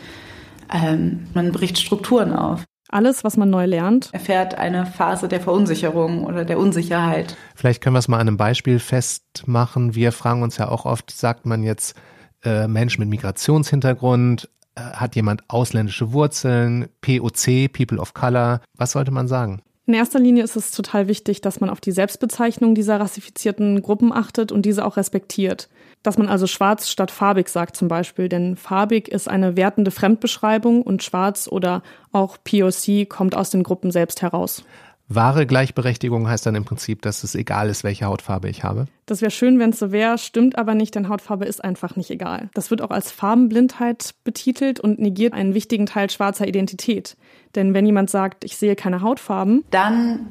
ähm, 0.73 1.27
man 1.33 1.51
bricht 1.51 1.77
Strukturen 1.77 2.33
auf. 2.33 2.63
Alles, 2.91 3.23
was 3.23 3.37
man 3.37 3.51
neu 3.51 3.65
lernt, 3.65 4.09
erfährt 4.13 4.55
eine 4.55 4.87
Phase 4.87 5.27
der 5.27 5.41
Verunsicherung 5.41 6.23
oder 6.25 6.43
der 6.43 6.57
Unsicherheit. 6.57 7.37
Vielleicht 7.55 7.83
können 7.83 7.95
wir 7.95 7.99
es 7.99 8.07
mal 8.07 8.17
an 8.17 8.27
einem 8.27 8.37
Beispiel 8.37 8.79
festmachen. 8.79 9.93
Wir 9.93 10.11
fragen 10.11 10.41
uns 10.41 10.57
ja 10.57 10.69
auch 10.69 10.85
oft, 10.85 11.11
sagt 11.11 11.45
man 11.45 11.61
jetzt 11.61 11.95
äh, 12.43 12.67
Mensch 12.67 12.97
mit 12.97 13.07
Migrationshintergrund, 13.07 14.49
äh, 14.73 14.81
hat 14.81 15.15
jemand 15.15 15.43
ausländische 15.49 16.13
Wurzeln, 16.13 16.87
POC, 17.01 17.71
People 17.71 17.99
of 17.99 18.15
Color, 18.15 18.61
was 18.75 18.93
sollte 18.93 19.11
man 19.11 19.27
sagen? 19.27 19.61
In 19.89 19.95
erster 19.95 20.19
Linie 20.19 20.43
ist 20.43 20.55
es 20.55 20.69
total 20.69 21.07
wichtig, 21.07 21.41
dass 21.41 21.61
man 21.61 21.71
auf 21.71 21.81
die 21.81 21.91
Selbstbezeichnung 21.91 22.75
dieser 22.75 22.99
rassifizierten 22.99 23.81
Gruppen 23.81 24.13
achtet 24.13 24.51
und 24.51 24.61
diese 24.67 24.85
auch 24.85 24.97
respektiert. 24.97 25.67
Dass 26.03 26.19
man 26.19 26.29
also 26.29 26.45
schwarz 26.45 26.89
statt 26.89 27.09
farbig 27.09 27.49
sagt 27.49 27.75
zum 27.75 27.87
Beispiel, 27.87 28.29
denn 28.29 28.55
farbig 28.55 29.07
ist 29.07 29.27
eine 29.27 29.57
wertende 29.57 29.89
Fremdbeschreibung 29.89 30.83
und 30.83 31.01
schwarz 31.01 31.47
oder 31.51 31.81
auch 32.11 32.37
POC 32.43 33.09
kommt 33.09 33.33
aus 33.33 33.49
den 33.49 33.63
Gruppen 33.63 33.89
selbst 33.89 34.21
heraus. 34.21 34.63
Wahre 35.07 35.47
Gleichberechtigung 35.47 36.29
heißt 36.29 36.45
dann 36.45 36.53
im 36.53 36.65
Prinzip, 36.65 37.01
dass 37.01 37.23
es 37.23 37.33
egal 37.33 37.67
ist, 37.67 37.83
welche 37.83 38.05
Hautfarbe 38.05 38.47
ich 38.47 38.63
habe. 38.63 38.85
Das 39.07 39.21
wäre 39.21 39.31
schön, 39.31 39.57
wenn 39.57 39.71
es 39.71 39.79
so 39.79 39.91
wäre, 39.91 40.19
stimmt 40.19 40.55
aber 40.55 40.75
nicht, 40.75 40.93
denn 40.93 41.09
Hautfarbe 41.09 41.45
ist 41.45 41.63
einfach 41.63 41.95
nicht 41.95 42.11
egal. 42.11 42.51
Das 42.53 42.69
wird 42.69 42.83
auch 42.83 42.91
als 42.91 43.09
Farbenblindheit 43.09 44.13
betitelt 44.23 44.79
und 44.79 44.99
negiert 44.99 45.33
einen 45.33 45.55
wichtigen 45.55 45.87
Teil 45.87 46.11
schwarzer 46.11 46.47
Identität. 46.47 47.17
Denn 47.55 47.73
wenn 47.73 47.85
jemand 47.85 48.09
sagt, 48.09 48.43
ich 48.43 48.57
sehe 48.57 48.75
keine 48.75 49.01
Hautfarben, 49.01 49.63
dann 49.71 50.27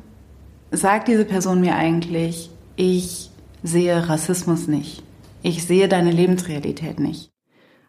sagt 0.71 1.09
diese 1.09 1.25
Person 1.25 1.61
mir 1.61 1.75
eigentlich, 1.75 2.51
ich 2.77 3.31
sehe 3.63 4.09
Rassismus 4.09 4.69
nicht. 4.69 5.03
Ich 5.43 5.67
sehe 5.67 5.89
deine 5.89 6.11
Lebensrealität 6.11 7.01
nicht. 7.01 7.31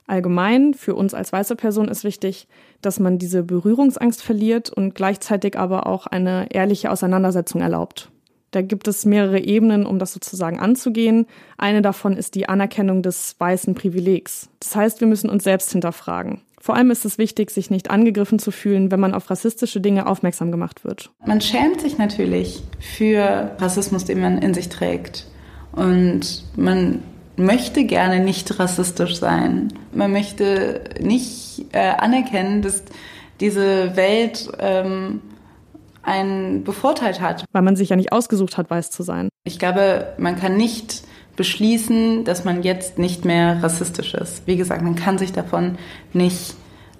Allgemein 0.07 0.73
für 0.73 0.95
uns 0.95 1.13
als 1.13 1.31
weiße 1.31 1.55
Person 1.55 1.87
ist 1.87 2.03
wichtig, 2.03 2.47
dass 2.81 2.99
man 2.99 3.19
diese 3.19 3.43
Berührungsangst 3.43 4.23
verliert 4.23 4.71
und 4.71 4.95
gleichzeitig 4.95 5.57
aber 5.57 5.85
auch 5.85 6.07
eine 6.07 6.47
ehrliche 6.51 6.89
Auseinandersetzung 6.89 7.61
erlaubt. 7.61 8.09
Da 8.49 8.63
gibt 8.63 8.87
es 8.87 9.05
mehrere 9.05 9.39
Ebenen, 9.39 9.85
um 9.85 9.99
das 9.99 10.11
sozusagen 10.11 10.59
anzugehen. 10.59 11.27
Eine 11.59 11.83
davon 11.83 12.17
ist 12.17 12.33
die 12.33 12.49
Anerkennung 12.49 13.03
des 13.03 13.35
weißen 13.37 13.75
Privilegs. 13.75 14.49
Das 14.59 14.75
heißt, 14.75 15.01
wir 15.01 15.07
müssen 15.07 15.29
uns 15.29 15.43
selbst 15.43 15.71
hinterfragen. 15.71 16.41
Vor 16.61 16.75
allem 16.75 16.91
ist 16.91 17.05
es 17.05 17.17
wichtig, 17.17 17.51
sich 17.51 17.69
nicht 17.69 17.89
angegriffen 17.89 18.39
zu 18.39 18.51
fühlen, 18.51 18.91
wenn 18.91 18.99
man 18.99 19.13
auf 19.13 19.29
rassistische 19.29 19.81
Dinge 19.81 20.07
aufmerksam 20.07 20.51
gemacht 20.51 20.83
wird. 20.83 21.11
Man 21.25 21.41
schämt 21.41 21.81
sich 21.81 21.97
natürlich 21.97 22.63
für 22.79 23.51
Rassismus, 23.57 24.05
den 24.05 24.21
man 24.21 24.37
in 24.39 24.53
sich 24.53 24.69
trägt. 24.69 25.25
Und 25.71 26.43
man 26.55 27.03
möchte 27.37 27.85
gerne 27.85 28.19
nicht 28.19 28.59
rassistisch 28.59 29.17
sein. 29.17 29.73
Man 29.93 30.11
möchte 30.11 30.81
nicht 30.99 31.65
äh, 31.71 31.91
anerkennen, 31.91 32.61
dass 32.61 32.83
diese 33.39 33.95
Welt 33.95 34.49
ähm, 34.59 35.21
einen 36.03 36.63
bevorteilt 36.63 37.21
hat. 37.21 37.45
Weil 37.51 37.61
man 37.61 37.75
sich 37.75 37.89
ja 37.89 37.95
nicht 37.95 38.11
ausgesucht 38.11 38.57
hat, 38.57 38.69
weiß 38.69 38.91
zu 38.91 39.03
sein. 39.03 39.29
Ich 39.45 39.59
glaube, 39.59 40.13
man 40.17 40.35
kann 40.37 40.57
nicht 40.57 41.03
beschließen, 41.39 42.25
dass 42.25 42.43
man 42.43 42.63
jetzt 42.63 42.99
nicht 42.99 43.23
mehr 43.23 43.63
rassistisch 43.63 44.13
ist. 44.13 44.45
Wie 44.45 44.57
gesagt, 44.57 44.81
man 44.81 44.97
kann 44.97 45.17
sich 45.17 45.31
davon 45.31 45.77
nicht 46.11 46.53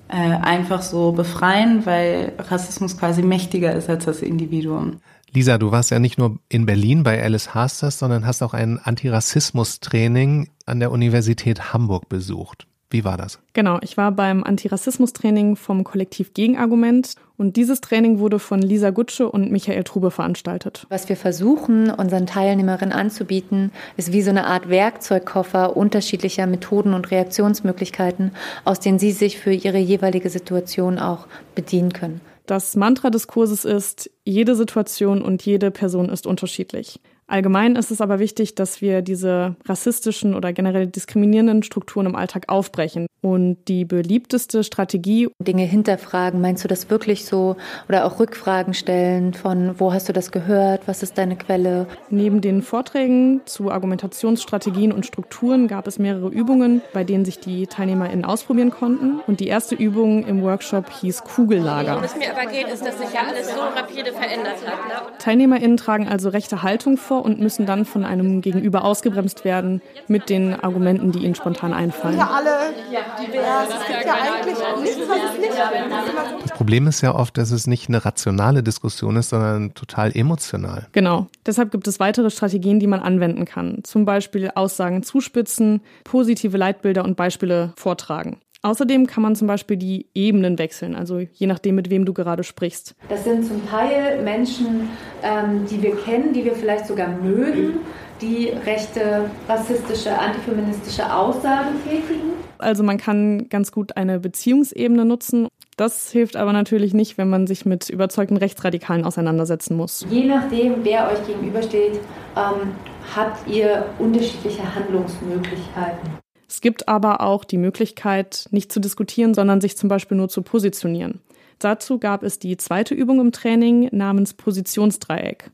äh, 0.07 0.13
einfach 0.15 0.81
so 0.81 1.11
befreien, 1.11 1.85
weil 1.85 2.31
Rassismus 2.39 2.97
quasi 2.97 3.21
mächtiger 3.21 3.73
ist 3.73 3.89
als 3.89 4.05
das 4.05 4.21
Individuum. 4.21 5.01
Lisa, 5.33 5.57
du 5.57 5.71
warst 5.71 5.91
ja 5.91 5.99
nicht 5.99 6.17
nur 6.17 6.39
in 6.47 6.65
Berlin 6.65 7.03
bei 7.03 7.21
Alice 7.21 7.53
Hasters, 7.53 7.99
sondern 7.99 8.25
hast 8.25 8.41
auch 8.41 8.53
ein 8.53 8.79
Antirassismus-Training 8.79 10.49
an 10.65 10.79
der 10.79 10.91
Universität 10.91 11.73
Hamburg 11.73 12.07
besucht. 12.07 12.65
Wie 12.91 13.03
war 13.03 13.17
das? 13.17 13.39
Genau, 13.53 13.77
ich 13.81 13.97
war 13.97 14.11
beim 14.11 14.43
Antirassismus-Training 14.43 15.55
vom 15.55 15.83
Kollektiv 15.83 16.33
Gegenargument 16.33 17.13
und 17.37 17.55
dieses 17.55 17.81
Training 17.81 18.17
wurde 18.17 18.39
von 18.39 18.61
Lisa 18.61 18.89
Gutsche 18.89 19.29
und 19.29 19.51
Michael 19.51 19.83
Trube 19.83 20.09
veranstaltet. 20.09 20.87
Was 20.89 21.07
wir 21.07 21.15
versuchen, 21.15 21.91
unseren 21.91 22.25
Teilnehmerinnen 22.25 22.91
anzubieten, 22.91 23.71
ist 23.95 24.11
wie 24.11 24.23
so 24.23 24.31
eine 24.31 24.47
Art 24.47 24.69
Werkzeugkoffer 24.69 25.77
unterschiedlicher 25.77 26.47
Methoden 26.47 26.95
und 26.95 27.11
Reaktionsmöglichkeiten, 27.11 28.31
aus 28.65 28.79
denen 28.79 28.97
sie 28.97 29.11
sich 29.11 29.37
für 29.37 29.53
ihre 29.53 29.77
jeweilige 29.77 30.31
Situation 30.31 30.97
auch 30.97 31.27
bedienen 31.53 31.93
können. 31.93 32.21
Das 32.47 32.75
Mantra 32.75 33.11
des 33.11 33.27
Kurses 33.27 33.65
ist, 33.65 34.09
jede 34.25 34.55
Situation 34.55 35.21
und 35.21 35.45
jede 35.45 35.69
Person 35.69 36.09
ist 36.09 36.25
unterschiedlich. 36.25 36.99
Allgemein 37.29 37.75
ist 37.75 37.91
es 37.91 38.01
aber 38.01 38.17
wichtig, 38.17 38.55
dass 38.55 38.81
wir 38.81 39.03
diese 39.03 39.55
rassistischen 39.67 40.33
oder 40.33 40.51
generell 40.51 40.87
diskriminierenden 40.87 41.61
Strukturen 41.61 42.07
im 42.07 42.15
Alltag 42.15 42.45
aufbrechen. 42.47 43.05
Und 43.21 43.57
die 43.67 43.85
beliebteste 43.85 44.63
Strategie. 44.63 45.27
Dinge 45.39 45.63
hinterfragen, 45.63 46.41
meinst 46.41 46.63
du 46.63 46.67
das 46.67 46.89
wirklich 46.89 47.25
so? 47.25 47.57
Oder 47.87 48.05
auch 48.05 48.19
Rückfragen 48.19 48.73
stellen 48.73 49.33
von, 49.33 49.79
wo 49.79 49.93
hast 49.93 50.09
du 50.09 50.13
das 50.13 50.31
gehört? 50.31 50.87
Was 50.87 51.03
ist 51.03 51.17
deine 51.17 51.35
Quelle? 51.35 51.85
Neben 52.09 52.41
den 52.41 52.61
Vorträgen 52.61 53.41
zu 53.45 53.69
Argumentationsstrategien 53.69 54.91
und 54.91 55.05
Strukturen 55.05 55.67
gab 55.67 55.85
es 55.85 55.99
mehrere 55.99 56.29
Übungen, 56.29 56.81
bei 56.93 57.03
denen 57.03 57.25
sich 57.25 57.39
die 57.39 57.67
TeilnehmerInnen 57.67 58.25
ausprobieren 58.25 58.71
konnten. 58.71 59.19
Und 59.27 59.39
die 59.39 59.47
erste 59.47 59.75
Übung 59.75 60.25
im 60.25 60.41
Workshop 60.41 60.89
hieß 60.89 61.23
Kugellager. 61.25 62.01
Was 62.01 62.17
mir 62.17 62.31
aber 62.31 62.49
geht, 62.49 62.69
ist, 62.69 62.85
dass 62.85 62.97
sich 62.97 63.13
ja 63.13 63.21
alles 63.27 63.53
so 63.53 63.59
rapide 63.59 64.13
verändert 64.13 64.65
hat. 64.65 64.87
Ne? 64.87 65.17
TeilnehmerInnen 65.19 65.77
tragen 65.77 66.07
also 66.07 66.29
rechte 66.29 66.63
Haltung 66.63 66.97
vor 66.97 67.18
und 67.19 67.39
müssen 67.39 67.65
dann 67.65 67.85
von 67.85 68.03
einem 68.03 68.41
Gegenüber 68.41 68.83
ausgebremst 68.83 69.45
werden 69.45 69.81
mit 70.07 70.29
den 70.29 70.53
Argumenten, 70.53 71.11
die 71.11 71.19
ihnen 71.19 71.35
spontan 71.35 71.73
einfallen. 71.73 72.17
Ja, 72.17 72.29
alle 72.29 72.73
divers. 73.19 73.69
Es 73.69 73.87
gibt 73.87 74.05
ja 74.05 74.13
eigentlich 74.13 74.57
nichts, 74.81 75.09
was 75.09 75.17
es 75.33 75.39
nicht 75.39 75.51
gibt. 75.51 76.41
Das 76.43 76.57
Problem 76.57 76.87
ist 76.87 77.01
ja 77.01 77.15
oft, 77.15 77.37
dass 77.37 77.51
es 77.51 77.67
nicht 77.67 77.89
eine 77.89 78.03
rationale 78.03 78.63
Diskussion 78.63 79.15
ist, 79.15 79.29
sondern 79.29 79.73
total 79.73 80.15
emotional. 80.15 80.87
Genau. 80.91 81.27
Deshalb 81.45 81.71
gibt 81.71 81.87
es 81.87 81.99
weitere 81.99 82.29
Strategien, 82.29 82.79
die 82.79 82.87
man 82.87 82.99
anwenden 82.99 83.45
kann. 83.45 83.79
Zum 83.83 84.05
Beispiel 84.05 84.51
Aussagen 84.55 85.03
zuspitzen, 85.03 85.81
positive 86.03 86.57
Leitbilder 86.57 87.03
und 87.03 87.15
Beispiele 87.15 87.73
vortragen. 87.75 88.39
Außerdem 88.61 89.07
kann 89.07 89.23
man 89.23 89.35
zum 89.35 89.47
Beispiel 89.47 89.77
die 89.77 90.07
Ebenen 90.13 90.59
wechseln, 90.59 90.93
also 90.93 91.19
je 91.19 91.47
nachdem, 91.47 91.75
mit 91.75 91.89
wem 91.89 92.03
du 92.03 92.13
gerade 92.13 92.43
sprichst. 92.43 92.93
Das 93.07 93.23
sind 93.23 93.45
zum 93.45 93.65
Teil 93.69 94.21
Menschen, 94.21 94.89
ähm, 95.23 95.65
die 95.69 95.81
wir 95.81 95.95
kennen, 95.95 96.33
die 96.33 96.43
wir 96.43 96.53
vielleicht 96.53 96.85
sogar 96.85 97.07
mögen, 97.07 97.79
die 98.21 98.49
rechte, 98.65 99.29
rassistische, 99.47 100.17
antifeministische 100.17 101.13
Aussagen 101.13 101.69
tätigen. 101.87 102.33
Also 102.57 102.83
man 102.83 102.97
kann 102.97 103.47
ganz 103.47 103.71
gut 103.71 103.95
eine 103.95 104.19
Beziehungsebene 104.19 105.05
nutzen. 105.05 105.47
Das 105.77 106.11
hilft 106.11 106.35
aber 106.35 106.51
natürlich 106.51 106.93
nicht, 106.93 107.17
wenn 107.17 107.29
man 107.29 107.47
sich 107.47 107.65
mit 107.65 107.89
überzeugten 107.89 108.35
Rechtsradikalen 108.35 109.05
auseinandersetzen 109.05 109.77
muss. 109.77 110.05
Je 110.09 110.25
nachdem, 110.25 110.83
wer 110.83 111.09
euch 111.09 111.25
gegenübersteht, 111.25 111.93
ähm, 112.35 112.73
habt 113.15 113.47
ihr 113.47 113.85
unterschiedliche 113.97 114.75
Handlungsmöglichkeiten. 114.75 116.09
Es 116.49 116.61
gibt 116.61 116.87
aber 116.87 117.21
auch 117.21 117.45
die 117.45 117.57
Möglichkeit, 117.57 118.47
nicht 118.49 118.71
zu 118.71 118.79
diskutieren, 118.79 119.35
sondern 119.35 119.61
sich 119.61 119.77
zum 119.77 119.87
Beispiel 119.87 120.17
nur 120.17 120.29
zu 120.29 120.41
positionieren. 120.41 121.21
Dazu 121.59 121.99
gab 121.99 122.23
es 122.23 122.39
die 122.39 122.57
zweite 122.57 122.95
Übung 122.95 123.19
im 123.19 123.31
Training 123.31 123.89
namens 123.91 124.33
Positionsdreieck. 124.33 125.51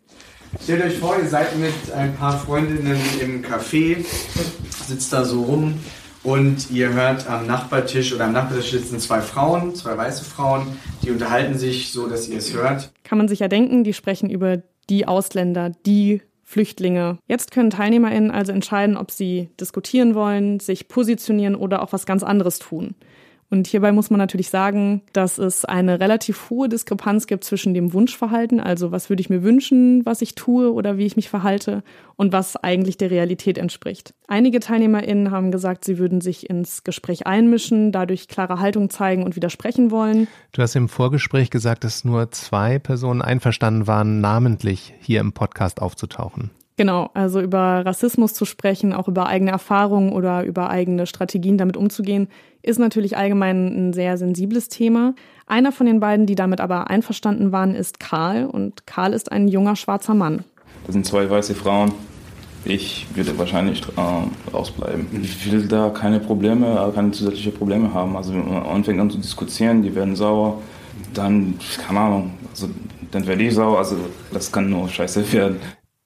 Stellt 0.63 0.84
euch 0.86 0.97
vor, 0.97 1.17
ihr 1.21 1.27
seid 1.27 1.58
mit 1.58 1.73
ein 1.93 2.15
paar 2.15 2.39
Freundinnen 2.39 2.97
im 3.21 3.43
Café, 3.43 4.05
sitzt 4.88 5.12
da 5.12 5.25
so 5.25 5.43
rum 5.43 5.73
und 6.23 6.71
ihr 6.71 6.93
hört 6.93 7.29
am 7.29 7.45
Nachbartisch 7.45 8.13
oder 8.13 8.25
am 8.25 8.31
Nachbartisch 8.34 8.71
sitzen 8.71 8.99
zwei 8.99 9.19
Frauen, 9.19 9.75
zwei 9.75 9.97
weiße 9.97 10.23
Frauen, 10.23 10.65
die 11.03 11.12
unterhalten 11.12 11.58
sich 11.58 11.91
so, 11.91 12.08
dass 12.08 12.29
ihr 12.29 12.38
es 12.38 12.53
hört. 12.53 12.93
Kann 13.03 13.17
man 13.17 13.27
sich 13.27 13.39
ja 13.39 13.49
denken, 13.49 13.84
die 13.84 13.93
sprechen 13.93 14.29
über 14.29 14.62
die 14.89 15.08
Ausländer, 15.08 15.71
die 15.86 16.21
Flüchtlinge. 16.47 17.17
Jetzt 17.27 17.51
können 17.51 17.71
TeilnehmerInnen 17.71 18.29
also 18.29 18.51
entscheiden, 18.51 18.97
ob 18.97 19.10
sie 19.10 19.49
diskutieren 19.60 20.13
wollen, 20.13 20.60
sich 20.60 20.88
positionieren 20.88 21.55
oder 21.55 21.81
auch 21.81 21.91
was 21.91 22.05
ganz 22.05 22.21
anderes 22.23 22.60
tun. 22.60 22.93
Und 23.49 23.67
hierbei 23.67 23.91
muss 23.91 24.10
man 24.10 24.17
natürlich 24.17 24.49
sagen, 24.49 25.03
dass 25.13 25.38
es 25.38 25.65
eine 25.65 25.99
relativ 25.99 26.49
hohe 26.49 26.67
Diskrepanz 26.67 27.27
gibt 27.27 27.43
zwischen 27.43 27.73
dem 27.73 27.93
Wunschverhalten, 27.93 28.60
also 28.60 28.91
was 28.91 29.10
würde 29.10 29.21
ich 29.21 29.29
mir 29.29 29.43
wünschen, 29.43 30.03
was 30.05 30.21
ich 30.21 30.34
tue 30.34 30.73
oder 30.73 30.97
wie 30.97 31.05
ich 31.05 31.15
mich 31.15 31.29
verhalte, 31.29 31.84
und 32.15 32.34
was 32.34 32.55
eigentlich 32.55 32.97
der 32.97 33.12
Realität 33.12 33.58
entspricht. 33.58 34.13
Einige 34.27 34.60
TeilnehmerInnen 34.60 35.31
haben 35.31 35.51
gesagt, 35.51 35.86
sie 35.86 35.99
würden 35.99 36.21
sich 36.21 36.49
ins 36.49 36.84
Gespräch 36.84 37.27
einmischen, 37.27 37.91
dadurch 37.91 38.27
klare 38.27 38.60
Haltung 38.60 38.89
zeigen 38.89 39.23
und 39.23 39.36
widersprechen 39.36 39.91
wollen. 39.91 40.27
Du 40.51 40.62
hast 40.62 40.75
im 40.75 40.89
Vorgespräch 40.89 41.49
gesagt, 41.49 41.84
dass 41.84 42.03
nur 42.03 42.31
zwei 42.31 42.79
Personen 42.79 43.21
einverstanden 43.21 43.86
waren, 43.86 44.21
namentlich 44.21 44.93
hier 44.99 45.19
im 45.19 45.34
Podcast 45.34 45.81
aufzutauchen. 45.81 46.51
Genau, 46.77 47.09
also 47.13 47.39
über 47.39 47.85
Rassismus 47.85 48.33
zu 48.33 48.43
sprechen, 48.43 48.91
auch 48.91 49.07
über 49.07 49.27
eigene 49.27 49.51
Erfahrungen 49.51 50.11
oder 50.11 50.43
über 50.43 50.69
eigene 50.69 51.07
Strategien 51.07 51.57
damit 51.57 51.77
umzugehen, 51.77 52.27
ist 52.63 52.79
natürlich 52.79 53.15
allgemein 53.15 53.67
ein 53.67 53.93
sehr 53.93 54.17
sensibles 54.17 54.67
Thema. 54.67 55.15
Einer 55.47 55.71
von 55.71 55.85
den 55.85 56.01
beiden, 56.01 56.25
die 56.25 56.35
damit 56.35 56.59
aber 56.59 56.89
einverstanden 56.89 57.53
waren, 57.53 57.75
ist 57.75 58.01
Karl 58.01 58.45
und 58.45 58.85
Karl 58.85 59.13
ist 59.13 59.31
ein 59.31 59.47
junger 59.47 59.77
schwarzer 59.77 60.15
Mann. 60.15 60.43
Das 60.85 60.93
sind 60.93 61.05
zwei 61.05 61.29
weiße 61.29 61.55
Frauen. 61.55 61.93
Ich 62.65 63.07
würde 63.13 63.38
wahrscheinlich 63.38 63.83
äh, 63.95 64.51
rausbleiben. 64.51 65.07
Ich 65.21 65.49
will 65.49 65.67
da 65.67 65.91
keine 65.91 66.19
Probleme, 66.19 66.91
keine 66.93 67.11
zusätzliche 67.11 67.51
Probleme 67.51 67.93
haben. 67.93 68.17
Also 68.17 68.33
man 68.33 68.83
fängt 68.83 68.99
an 68.99 69.11
zu 69.11 69.19
diskutieren, 69.19 69.81
die 69.81 69.95
werden 69.95 70.15
sauer, 70.15 70.61
dann, 71.13 71.57
keine 71.85 71.99
Ahnung, 71.99 72.31
also, 72.49 72.67
dann 73.11 73.25
werde 73.27 73.43
ich 73.43 73.53
sauer. 73.53 73.77
Also 73.77 73.95
das 74.33 74.51
kann 74.51 74.69
nur 74.69 74.89
scheiße 74.89 75.31
werden 75.31 75.59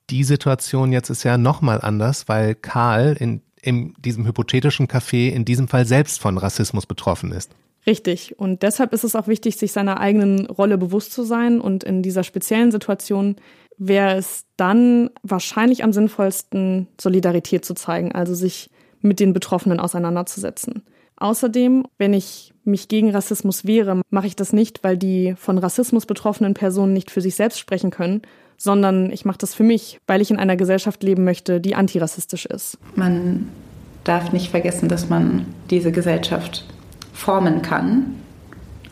die 0.09 0.23
Situation 0.23 0.91
jetzt 0.91 1.09
ist 1.09 1.23
ja 1.23 1.37
nochmal 1.37 1.81
anders, 1.81 2.27
weil 2.27 2.55
Karl 2.55 3.15
in, 3.19 3.41
in 3.61 3.93
diesem 3.99 4.25
hypothetischen 4.25 4.87
Café 4.87 5.29
in 5.29 5.45
diesem 5.45 5.67
Fall 5.67 5.85
selbst 5.85 6.19
von 6.19 6.37
Rassismus 6.37 6.85
betroffen 6.85 7.31
ist. 7.31 7.51
Richtig. 7.87 8.37
Und 8.37 8.61
deshalb 8.61 8.93
ist 8.93 9.03
es 9.03 9.15
auch 9.15 9.27
wichtig, 9.27 9.57
sich 9.57 9.71
seiner 9.71 9.99
eigenen 9.99 10.45
Rolle 10.47 10.77
bewusst 10.77 11.13
zu 11.13 11.23
sein. 11.23 11.61
Und 11.61 11.83
in 11.83 12.03
dieser 12.03 12.23
speziellen 12.23 12.71
Situation 12.71 13.37
wäre 13.77 14.17
es 14.17 14.45
dann 14.57 15.09
wahrscheinlich 15.23 15.83
am 15.83 15.93
sinnvollsten, 15.93 16.87
Solidarität 16.99 17.63
zu 17.63 17.73
zeigen, 17.73 18.11
also 18.11 18.35
sich 18.35 18.69
mit 19.01 19.19
den 19.19 19.33
Betroffenen 19.33 19.79
auseinanderzusetzen. 19.79 20.83
Außerdem, 21.15 21.85
wenn 21.97 22.13
ich 22.13 22.53
mich 22.63 22.87
gegen 22.87 23.11
Rassismus 23.11 23.65
wehre, 23.65 24.01
mache 24.09 24.27
ich 24.27 24.35
das 24.35 24.53
nicht, 24.53 24.83
weil 24.83 24.97
die 24.97 25.35
von 25.37 25.57
Rassismus 25.57 26.05
betroffenen 26.05 26.53
Personen 26.53 26.93
nicht 26.93 27.11
für 27.11 27.21
sich 27.21 27.35
selbst 27.35 27.59
sprechen 27.59 27.91
können, 27.91 28.21
sondern 28.59 29.11
ich 29.11 29.25
mache 29.25 29.39
das 29.39 29.55
für 29.55 29.63
mich, 29.63 29.99
weil 30.05 30.21
ich 30.21 30.29
in 30.29 30.37
einer 30.37 30.57
Gesellschaft 30.57 31.01
leben 31.01 31.23
möchte, 31.23 31.59
die 31.59 31.73
antirassistisch 31.73 32.45
ist. 32.45 32.77
Man 32.95 33.47
darf 34.03 34.31
nicht 34.33 34.51
vergessen, 34.51 34.89
dass 34.89 35.09
man 35.09 35.45
diese 35.71 35.91
Gesellschaft 35.91 36.65
formen 37.13 37.61
kann, 37.61 38.15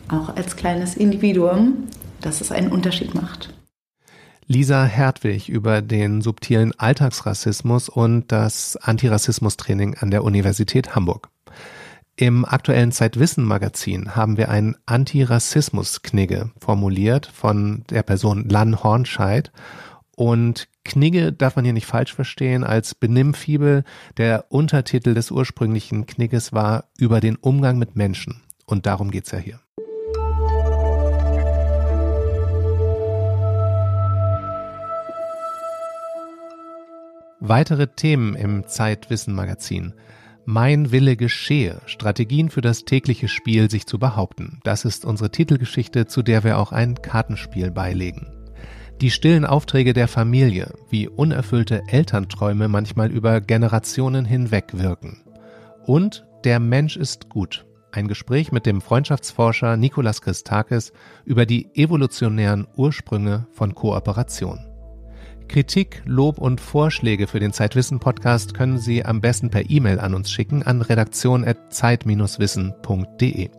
auch 0.08 0.34
als 0.34 0.56
kleines 0.56 0.96
Individuum, 0.96 1.88
dass 2.20 2.40
es 2.40 2.50
einen 2.50 2.72
Unterschied 2.72 3.14
macht. 3.14 3.54
Lisa 4.46 4.84
Hertwig 4.84 5.50
über 5.50 5.82
den 5.82 6.22
subtilen 6.22 6.72
Alltagsrassismus 6.78 7.90
und 7.90 8.32
das 8.32 8.76
Antirassismustraining 8.76 9.96
an 10.00 10.10
der 10.10 10.24
Universität 10.24 10.94
Hamburg. 10.94 11.28
Im 12.20 12.44
aktuellen 12.44 12.90
Zeitwissen-Magazin 12.90 14.16
haben 14.16 14.36
wir 14.38 14.48
ein 14.48 14.74
Antirassismus-Knigge 14.86 16.50
formuliert 16.58 17.26
von 17.26 17.84
der 17.90 18.02
Person 18.02 18.48
Lan 18.48 18.82
Hornscheid. 18.82 19.52
Und 20.16 20.66
Knigge 20.84 21.32
darf 21.32 21.54
man 21.54 21.64
hier 21.64 21.74
nicht 21.74 21.86
falsch 21.86 22.12
verstehen 22.12 22.64
als 22.64 22.96
Benimmfibel. 22.96 23.84
Der 24.16 24.46
Untertitel 24.48 25.14
des 25.14 25.30
ursprünglichen 25.30 26.06
Knigges 26.06 26.52
war 26.52 26.86
über 26.98 27.20
den 27.20 27.36
Umgang 27.36 27.78
mit 27.78 27.94
Menschen. 27.94 28.42
Und 28.66 28.86
darum 28.86 29.12
geht's 29.12 29.30
ja 29.30 29.38
hier. 29.38 29.60
Weitere 37.38 37.86
Themen 37.86 38.34
im 38.34 38.66
Zeitwissen-Magazin. 38.66 39.94
Mein 40.50 40.92
Wille 40.92 41.16
geschehe, 41.16 41.82
Strategien 41.84 42.48
für 42.48 42.62
das 42.62 42.86
tägliche 42.86 43.28
Spiel, 43.28 43.70
sich 43.70 43.84
zu 43.84 43.98
behaupten. 43.98 44.60
Das 44.64 44.86
ist 44.86 45.04
unsere 45.04 45.28
Titelgeschichte, 45.30 46.06
zu 46.06 46.22
der 46.22 46.42
wir 46.42 46.56
auch 46.56 46.72
ein 46.72 46.94
Kartenspiel 47.02 47.70
beilegen. 47.70 48.28
Die 49.02 49.10
stillen 49.10 49.44
Aufträge 49.44 49.92
der 49.92 50.08
Familie, 50.08 50.72
wie 50.88 51.06
unerfüllte 51.06 51.82
Elternträume 51.88 52.68
manchmal 52.68 53.10
über 53.10 53.42
Generationen 53.42 54.24
hinweg 54.24 54.68
wirken. 54.72 55.20
Und 55.84 56.24
der 56.44 56.60
Mensch 56.60 56.96
ist 56.96 57.28
gut. 57.28 57.66
Ein 57.92 58.08
Gespräch 58.08 58.50
mit 58.50 58.64
dem 58.64 58.80
Freundschaftsforscher 58.80 59.76
Nikolas 59.76 60.22
Christakis 60.22 60.94
über 61.26 61.44
die 61.44 61.68
evolutionären 61.74 62.66
Ursprünge 62.74 63.46
von 63.52 63.74
Kooperation. 63.74 64.67
Kritik, 65.48 66.02
Lob 66.04 66.38
und 66.38 66.60
Vorschläge 66.60 67.26
für 67.26 67.40
den 67.40 67.52
Zeitwissen 67.52 67.98
Podcast 67.98 68.54
können 68.54 68.78
Sie 68.78 69.04
am 69.04 69.20
besten 69.20 69.50
per 69.50 69.68
E-Mail 69.68 69.98
an 69.98 70.14
uns 70.14 70.30
schicken 70.30 70.62
an 70.62 70.82
redaktion@zeit-wissen.de. 70.82 73.50